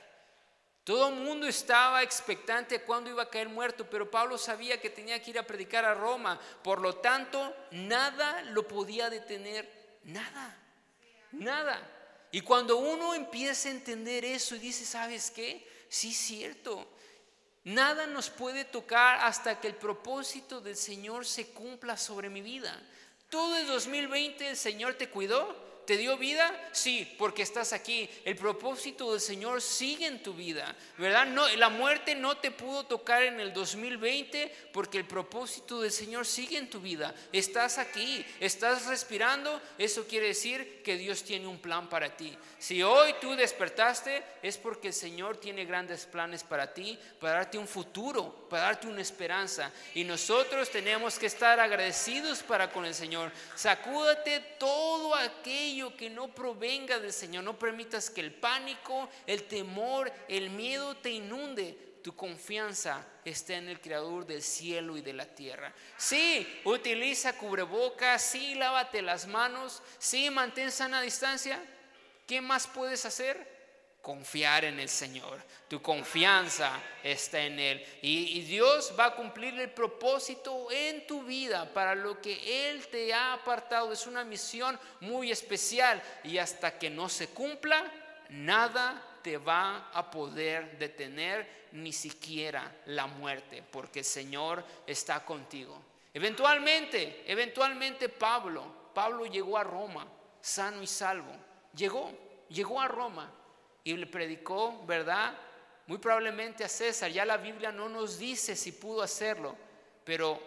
Todo 0.83 1.09
el 1.09 1.15
mundo 1.15 1.47
estaba 1.47 2.01
expectante 2.01 2.81
cuando 2.81 3.09
iba 3.09 3.23
a 3.23 3.29
caer 3.29 3.49
muerto, 3.49 3.85
pero 3.89 4.09
Pablo 4.09 4.37
sabía 4.37 4.79
que 4.79 4.89
tenía 4.89 5.21
que 5.21 5.31
ir 5.31 5.37
a 5.37 5.45
predicar 5.45 5.83
a 5.83 5.93
Roma. 5.93 6.39
Por 6.63 6.79
lo 6.79 6.95
tanto, 6.95 7.53
nada 7.71 8.41
lo 8.43 8.65
podía 8.65 9.09
detener, 9.09 9.69
nada, 10.05 10.57
nada. 11.33 11.81
Y 12.31 12.39
cuando 12.39 12.77
uno 12.77 13.13
empieza 13.13 13.67
a 13.67 13.73
entender 13.73 14.23
eso 14.23 14.55
y 14.55 14.59
dice, 14.59 14.85
¿sabes 14.85 15.29
qué? 15.29 15.67
Sí, 15.89 16.11
es 16.11 16.17
cierto. 16.17 16.87
Nada 17.65 18.07
nos 18.07 18.29
puede 18.29 18.63
tocar 18.63 19.19
hasta 19.25 19.59
que 19.59 19.67
el 19.67 19.75
propósito 19.75 20.61
del 20.61 20.77
Señor 20.77 21.25
se 21.25 21.47
cumpla 21.49 21.97
sobre 21.97 22.29
mi 22.29 22.39
vida. 22.39 22.81
Todo 23.29 23.57
el 23.57 23.67
2020 23.67 24.51
el 24.51 24.55
Señor 24.55 24.93
te 24.93 25.09
cuidó, 25.09 25.66
¿Te 25.87 25.95
dio 25.95 26.17
vida? 26.17 26.53
Sí, 26.73 27.15
porque 27.17 27.43
estás 27.43 27.71
aquí. 27.71 28.09
El 28.25 28.35
propósito 28.35 29.09
del 29.13 29.21
Señor 29.21 29.61
sigue 29.61 30.05
en 30.05 30.21
tu 30.21 30.33
vida, 30.33 30.75
¿verdad? 30.97 31.25
No, 31.27 31.47
la 31.55 31.69
muerte 31.69 32.13
no 32.13 32.35
te 32.35 32.51
pudo 32.51 32.83
tocar 32.83 33.23
en 33.23 33.39
el 33.39 33.53
2020 33.53 34.53
porque 34.73 34.97
el 34.97 35.05
propósito 35.05 35.79
del 35.79 35.93
Señor 35.93 36.25
sigue 36.25 36.57
en 36.57 36.69
tu 36.69 36.81
vida. 36.81 37.15
Estás 37.31 37.77
aquí, 37.77 38.25
estás 38.41 38.87
respirando, 38.87 39.61
eso 39.77 40.05
quiere 40.05 40.27
decir 40.27 40.83
que 40.83 40.97
Dios 40.97 41.23
tiene 41.23 41.47
un 41.47 41.57
plan 41.57 41.87
para 41.87 42.17
ti. 42.17 42.37
Si 42.59 42.83
hoy 42.83 43.15
tú 43.21 43.33
despertaste 43.37 44.21
es 44.43 44.57
porque 44.57 44.89
el 44.89 44.93
Señor 44.93 45.37
tiene 45.37 45.63
grandes 45.63 46.05
planes 46.05 46.43
para 46.43 46.73
ti, 46.73 46.99
para 47.17 47.35
darte 47.35 47.57
un 47.57 47.67
futuro, 47.67 48.49
para 48.49 48.63
darte 48.63 48.87
una 48.87 49.01
esperanza. 49.01 49.71
Y 49.95 50.03
nosotros 50.03 50.69
tenemos 50.69 51.17
que 51.17 51.27
estar 51.27 51.61
agradecidos 51.61 52.43
para 52.43 52.69
con 52.69 52.83
el 52.83 52.93
Señor. 52.93 53.31
Sacúdate 53.55 54.41
todo 54.59 55.15
aquello 55.15 55.76
que 55.95 56.09
no 56.09 56.33
provenga 56.33 56.99
del 56.99 57.13
Señor. 57.13 57.43
No 57.43 57.57
permitas 57.57 58.09
que 58.09 58.21
el 58.21 58.33
pánico, 58.33 59.09
el 59.25 59.43
temor, 59.43 60.11
el 60.27 60.49
miedo 60.49 60.95
te 60.97 61.11
inunde. 61.11 61.99
Tu 62.03 62.15
confianza 62.15 63.05
esté 63.25 63.55
en 63.55 63.67
el 63.67 63.81
Creador 63.81 64.25
del 64.25 64.41
cielo 64.41 64.97
y 64.97 65.01
de 65.01 65.13
la 65.13 65.25
tierra. 65.25 65.73
Sí, 65.97 66.47
utiliza 66.63 67.37
cubrebocas, 67.37 68.21
sí, 68.21 68.55
lávate 68.55 69.01
las 69.01 69.27
manos, 69.27 69.81
sí, 69.99 70.29
mantén 70.29 70.71
sana 70.71 71.01
distancia. 71.01 71.61
¿Qué 72.25 72.41
más 72.41 72.67
puedes 72.67 73.05
hacer? 73.05 73.56
Confiar 74.01 74.65
en 74.65 74.79
el 74.79 74.89
Señor. 74.89 75.41
Tu 75.67 75.81
confianza 75.81 76.71
está 77.03 77.41
en 77.41 77.59
Él. 77.59 77.85
Y, 78.01 78.41
Dios 78.41 78.93
va 78.97 79.07
a 79.07 79.15
cumplir 79.15 79.59
el 79.59 79.69
propósito 79.69 80.71
en 80.71 81.05
tu 81.05 81.23
vida 81.23 81.71
para 81.73 81.93
lo 81.93 82.21
que 82.21 82.69
Él 82.69 82.87
te 82.87 83.13
ha 83.13 83.33
apartado. 83.33 83.91
Es 83.91 84.07
una 84.07 84.23
misión 84.23 84.79
muy 85.01 85.31
especial. 85.31 86.01
Y 86.23 86.37
hasta 86.37 86.79
que 86.79 86.89
no 86.89 87.09
se 87.09 87.27
cumpla, 87.27 87.91
nada 88.29 89.19
te 89.21 89.37
va 89.37 89.89
a 89.93 90.09
poder 90.09 90.77
detener, 90.77 91.67
ni 91.73 91.91
siquiera 91.91 92.73
la 92.85 93.07
muerte, 93.07 93.61
porque 93.61 93.99
el 93.99 94.05
Señor 94.05 94.63
está 94.87 95.25
contigo. 95.25 95.77
Eventualmente, 96.13 97.25
eventualmente 97.27 98.07
Pablo, 98.07 98.91
Pablo 98.93 99.25
llegó 99.25 99.57
a 99.57 99.65
Roma, 99.65 100.07
sano 100.39 100.81
y 100.81 100.87
salvo. 100.87 101.35
Llegó, 101.75 102.11
llegó 102.47 102.79
a 102.79 102.87
Roma 102.87 103.31
y 103.87 103.95
le 103.95 104.05
predicó, 104.05 104.83
¿verdad? 104.85 105.33
Muy 105.85 105.97
probablemente 105.97 106.65
a 106.65 106.67
César. 106.67 107.09
Ya 107.09 107.23
la 107.23 107.37
Biblia 107.37 107.71
no 107.71 107.87
nos 107.87 108.19
dice 108.19 108.53
si 108.53 108.73
pudo 108.73 109.01
hacerlo, 109.01 109.55
pero 110.03 110.41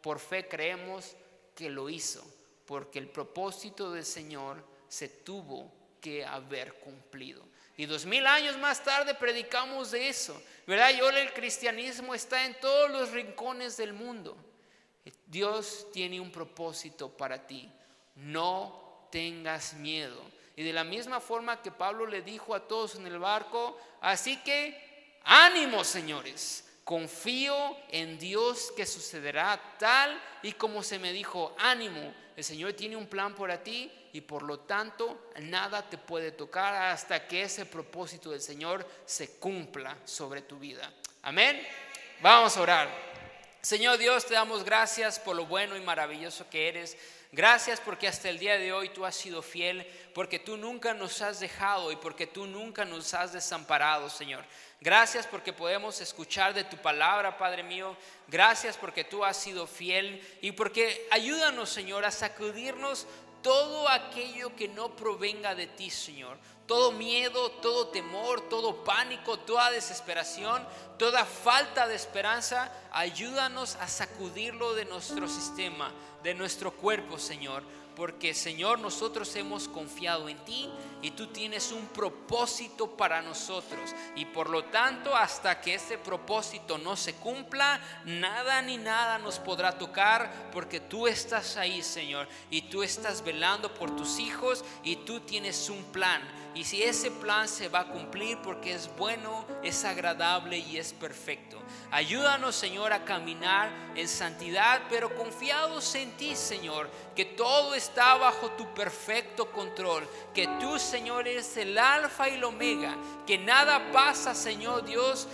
por 0.00 0.20
fe 0.20 0.46
creemos 0.46 1.16
que 1.56 1.68
lo 1.68 1.90
hizo, 1.90 2.24
porque 2.64 3.00
el 3.00 3.08
propósito 3.08 3.90
del 3.90 4.04
Señor 4.04 4.64
se 4.86 5.08
tuvo 5.08 5.72
que 6.00 6.24
haber 6.24 6.74
cumplido. 6.74 7.42
Y 7.76 7.86
dos 7.86 8.06
mil 8.06 8.24
años 8.28 8.56
más 8.58 8.84
tarde 8.84 9.14
predicamos 9.16 9.90
de 9.90 10.08
eso, 10.08 10.40
¿verdad? 10.64 10.90
Y 10.94 11.00
ahora 11.00 11.18
el 11.18 11.32
cristianismo 11.32 12.14
está 12.14 12.46
en 12.46 12.54
todos 12.60 12.92
los 12.92 13.10
rincones 13.10 13.76
del 13.76 13.92
mundo. 13.92 14.36
Dios 15.26 15.88
tiene 15.92 16.20
un 16.20 16.30
propósito 16.30 17.08
para 17.08 17.44
ti. 17.44 17.68
No 18.14 19.08
tengas 19.10 19.74
miedo. 19.74 20.22
Y 20.56 20.62
de 20.62 20.72
la 20.72 20.84
misma 20.84 21.20
forma 21.20 21.60
que 21.60 21.70
Pablo 21.70 22.06
le 22.06 22.22
dijo 22.22 22.54
a 22.54 22.66
todos 22.66 22.94
en 22.94 23.06
el 23.06 23.18
barco, 23.18 23.78
así 24.00 24.36
que 24.38 25.18
ánimo 25.24 25.82
señores, 25.84 26.64
confío 26.84 27.76
en 27.90 28.18
Dios 28.18 28.72
que 28.76 28.86
sucederá 28.86 29.60
tal 29.78 30.20
y 30.42 30.52
como 30.52 30.82
se 30.82 30.98
me 30.98 31.12
dijo, 31.12 31.54
ánimo, 31.58 32.14
el 32.36 32.44
Señor 32.44 32.74
tiene 32.74 32.96
un 32.96 33.06
plan 33.06 33.34
para 33.34 33.62
ti 33.62 33.90
y 34.12 34.20
por 34.20 34.42
lo 34.42 34.60
tanto 34.60 35.30
nada 35.40 35.88
te 35.88 35.98
puede 35.98 36.32
tocar 36.32 36.74
hasta 36.74 37.26
que 37.26 37.42
ese 37.42 37.66
propósito 37.66 38.30
del 38.30 38.40
Señor 38.40 38.86
se 39.06 39.38
cumpla 39.38 39.96
sobre 40.04 40.42
tu 40.42 40.58
vida. 40.58 40.92
Amén. 41.22 41.60
Vamos 42.20 42.56
a 42.56 42.60
orar. 42.60 43.14
Señor 43.60 43.96
Dios, 43.96 44.26
te 44.26 44.34
damos 44.34 44.62
gracias 44.62 45.18
por 45.18 45.34
lo 45.34 45.46
bueno 45.46 45.76
y 45.76 45.80
maravilloso 45.80 46.48
que 46.50 46.68
eres. 46.68 46.98
Gracias 47.34 47.80
porque 47.80 48.06
hasta 48.06 48.28
el 48.28 48.38
día 48.38 48.58
de 48.58 48.72
hoy 48.72 48.90
tú 48.90 49.04
has 49.04 49.16
sido 49.16 49.42
fiel, 49.42 49.84
porque 50.14 50.38
tú 50.38 50.56
nunca 50.56 50.94
nos 50.94 51.20
has 51.20 51.40
dejado 51.40 51.90
y 51.90 51.96
porque 51.96 52.28
tú 52.28 52.46
nunca 52.46 52.84
nos 52.84 53.12
has 53.12 53.32
desamparado, 53.32 54.08
Señor. 54.08 54.44
Gracias 54.80 55.26
porque 55.26 55.52
podemos 55.52 56.00
escuchar 56.00 56.54
de 56.54 56.62
tu 56.62 56.76
palabra, 56.76 57.36
Padre 57.36 57.64
mío. 57.64 57.96
Gracias 58.28 58.76
porque 58.76 59.02
tú 59.02 59.24
has 59.24 59.36
sido 59.36 59.66
fiel 59.66 60.22
y 60.42 60.52
porque 60.52 61.08
ayúdanos, 61.10 61.70
Señor, 61.70 62.04
a 62.04 62.12
sacudirnos 62.12 63.08
todo 63.42 63.88
aquello 63.88 64.54
que 64.54 64.68
no 64.68 64.94
provenga 64.94 65.56
de 65.56 65.66
ti, 65.66 65.90
Señor. 65.90 66.38
Todo 66.68 66.92
miedo, 66.92 67.50
todo 67.50 67.88
temor, 67.88 68.48
todo 68.48 68.84
pánico, 68.84 69.40
toda 69.40 69.72
desesperación, 69.72 70.64
toda 70.98 71.24
falta 71.24 71.88
de 71.88 71.96
esperanza, 71.96 72.72
ayúdanos 72.92 73.74
a 73.74 73.88
sacudirlo 73.88 74.74
de 74.74 74.84
nuestro 74.84 75.28
sistema 75.28 75.92
de 76.24 76.34
nuestro 76.34 76.72
cuerpo, 76.72 77.18
Señor. 77.18 77.62
Porque, 77.94 78.34
Señor, 78.34 78.80
nosotros 78.80 79.36
hemos 79.36 79.68
confiado 79.68 80.28
en 80.28 80.36
ti 80.38 80.68
y 81.00 81.12
tú 81.12 81.28
tienes 81.28 81.70
un 81.70 81.86
propósito 81.86 82.96
para 82.96 83.22
nosotros. 83.22 83.94
Y 84.16 84.24
por 84.24 84.50
lo 84.50 84.64
tanto, 84.64 85.14
hasta 85.14 85.60
que 85.60 85.74
ese 85.74 85.96
propósito 85.96 86.76
no 86.76 86.96
se 86.96 87.14
cumpla, 87.14 87.80
nada 88.04 88.60
ni 88.62 88.78
nada 88.78 89.18
nos 89.18 89.38
podrá 89.38 89.78
tocar 89.78 90.50
porque 90.50 90.80
tú 90.80 91.06
estás 91.06 91.56
ahí, 91.56 91.82
Señor. 91.82 92.26
Y 92.50 92.62
tú 92.62 92.82
estás 92.82 93.22
velando 93.22 93.72
por 93.72 93.94
tus 93.94 94.18
hijos 94.18 94.64
y 94.82 94.96
tú 94.96 95.20
tienes 95.20 95.68
un 95.68 95.84
plan 95.92 96.20
y 96.54 96.62
si 96.64 96.82
ese 96.82 97.10
plan 97.10 97.48
se 97.48 97.68
va 97.68 97.80
a 97.80 97.88
cumplir 97.88 98.38
porque 98.40 98.72
es 98.72 98.88
bueno, 98.96 99.44
es 99.62 99.84
agradable 99.84 100.58
y 100.58 100.78
es 100.78 100.92
perfecto. 100.92 101.58
Ayúdanos, 101.90 102.54
Señor, 102.54 102.92
a 102.92 103.04
caminar 103.04 103.70
en 103.96 104.06
santidad, 104.06 104.82
pero 104.88 105.14
confiados 105.16 105.94
en 105.96 106.12
ti, 106.12 106.36
Señor, 106.36 106.88
que 107.16 107.24
todo 107.24 107.74
está 107.74 108.14
bajo 108.14 108.52
tu 108.52 108.72
perfecto 108.72 109.50
control, 109.50 110.08
que 110.32 110.46
tú, 110.60 110.78
Señor, 110.78 111.26
eres 111.26 111.56
el 111.56 111.76
alfa 111.76 112.28
y 112.28 112.34
el 112.34 112.44
omega, 112.44 112.96
que 113.26 113.36
nada 113.36 113.90
pasa, 113.92 114.32
Señor 114.32 114.84
Dios, 114.84 115.26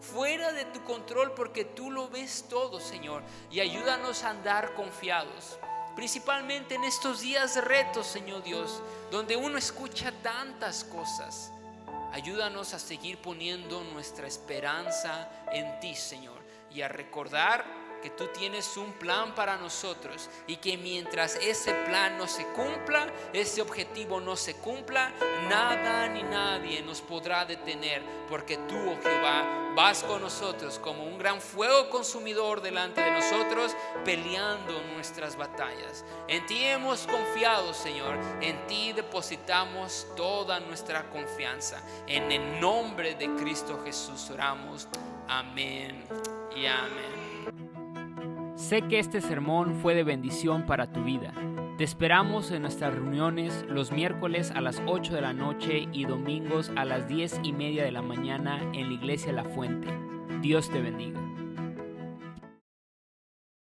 fuera 0.00 0.52
de 0.52 0.66
tu 0.66 0.84
control 0.84 1.32
porque 1.32 1.64
tú 1.64 1.90
lo 1.90 2.08
ves 2.08 2.44
todo, 2.48 2.78
Señor, 2.78 3.22
y 3.50 3.60
ayúdanos 3.60 4.22
a 4.22 4.30
andar 4.30 4.74
confiados 4.74 5.58
principalmente 5.98 6.76
en 6.76 6.84
estos 6.84 7.22
días 7.22 7.56
de 7.56 7.60
retos, 7.60 8.06
Señor 8.06 8.44
Dios, 8.44 8.80
donde 9.10 9.34
uno 9.34 9.58
escucha 9.58 10.12
tantas 10.22 10.84
cosas. 10.84 11.50
Ayúdanos 12.12 12.72
a 12.72 12.78
seguir 12.78 13.18
poniendo 13.18 13.82
nuestra 13.82 14.28
esperanza 14.28 15.28
en 15.50 15.80
ti, 15.80 15.96
Señor, 15.96 16.38
y 16.72 16.82
a 16.82 16.88
recordar 16.88 17.64
que 18.00 18.10
tú 18.10 18.28
tienes 18.28 18.76
un 18.76 18.92
plan 18.92 19.34
para 19.34 19.56
nosotros 19.56 20.28
y 20.46 20.56
que 20.56 20.76
mientras 20.76 21.36
ese 21.36 21.74
plan 21.86 22.16
no 22.18 22.26
se 22.26 22.46
cumpla, 22.48 23.06
ese 23.32 23.62
objetivo 23.62 24.20
no 24.20 24.36
se 24.36 24.54
cumpla, 24.54 25.12
nada 25.48 26.08
ni 26.08 26.22
nadie 26.22 26.82
nos 26.82 27.00
podrá 27.00 27.44
detener, 27.44 28.02
porque 28.28 28.56
tú, 28.56 28.76
oh 28.76 28.98
Jehová, 29.02 29.72
vas 29.74 30.02
con 30.02 30.20
nosotros 30.20 30.78
como 30.78 31.04
un 31.04 31.18
gran 31.18 31.40
fuego 31.40 31.88
consumidor 31.88 32.60
delante 32.60 33.00
de 33.00 33.10
nosotros, 33.10 33.76
peleando 34.04 34.82
nuestras 34.94 35.36
batallas. 35.36 36.04
En 36.26 36.44
ti 36.46 36.64
hemos 36.64 37.06
confiado, 37.06 37.72
Señor, 37.74 38.16
en 38.40 38.66
ti 38.66 38.92
depositamos 38.92 40.06
toda 40.16 40.60
nuestra 40.60 41.08
confianza. 41.10 41.80
En 42.06 42.30
el 42.32 42.60
nombre 42.60 43.14
de 43.14 43.34
Cristo 43.36 43.80
Jesús 43.84 44.30
oramos. 44.30 44.88
Amén 45.28 46.04
y 46.56 46.66
amén. 46.66 47.17
Sé 48.58 48.82
que 48.82 48.98
este 48.98 49.20
sermón 49.20 49.76
fue 49.76 49.94
de 49.94 50.02
bendición 50.02 50.66
para 50.66 50.92
tu 50.92 51.04
vida. 51.04 51.32
Te 51.78 51.84
esperamos 51.84 52.50
en 52.50 52.62
nuestras 52.62 52.92
reuniones 52.92 53.64
los 53.68 53.92
miércoles 53.92 54.50
a 54.50 54.60
las 54.60 54.82
8 54.84 55.14
de 55.14 55.20
la 55.20 55.32
noche 55.32 55.86
y 55.92 56.06
domingos 56.06 56.72
a 56.74 56.84
las 56.84 57.06
10 57.06 57.42
y 57.44 57.52
media 57.52 57.84
de 57.84 57.92
la 57.92 58.02
mañana 58.02 58.60
en 58.74 58.88
la 58.88 58.94
iglesia 58.94 59.32
La 59.32 59.44
Fuente. 59.44 59.86
Dios 60.42 60.68
te 60.70 60.80
bendiga. 60.80 61.27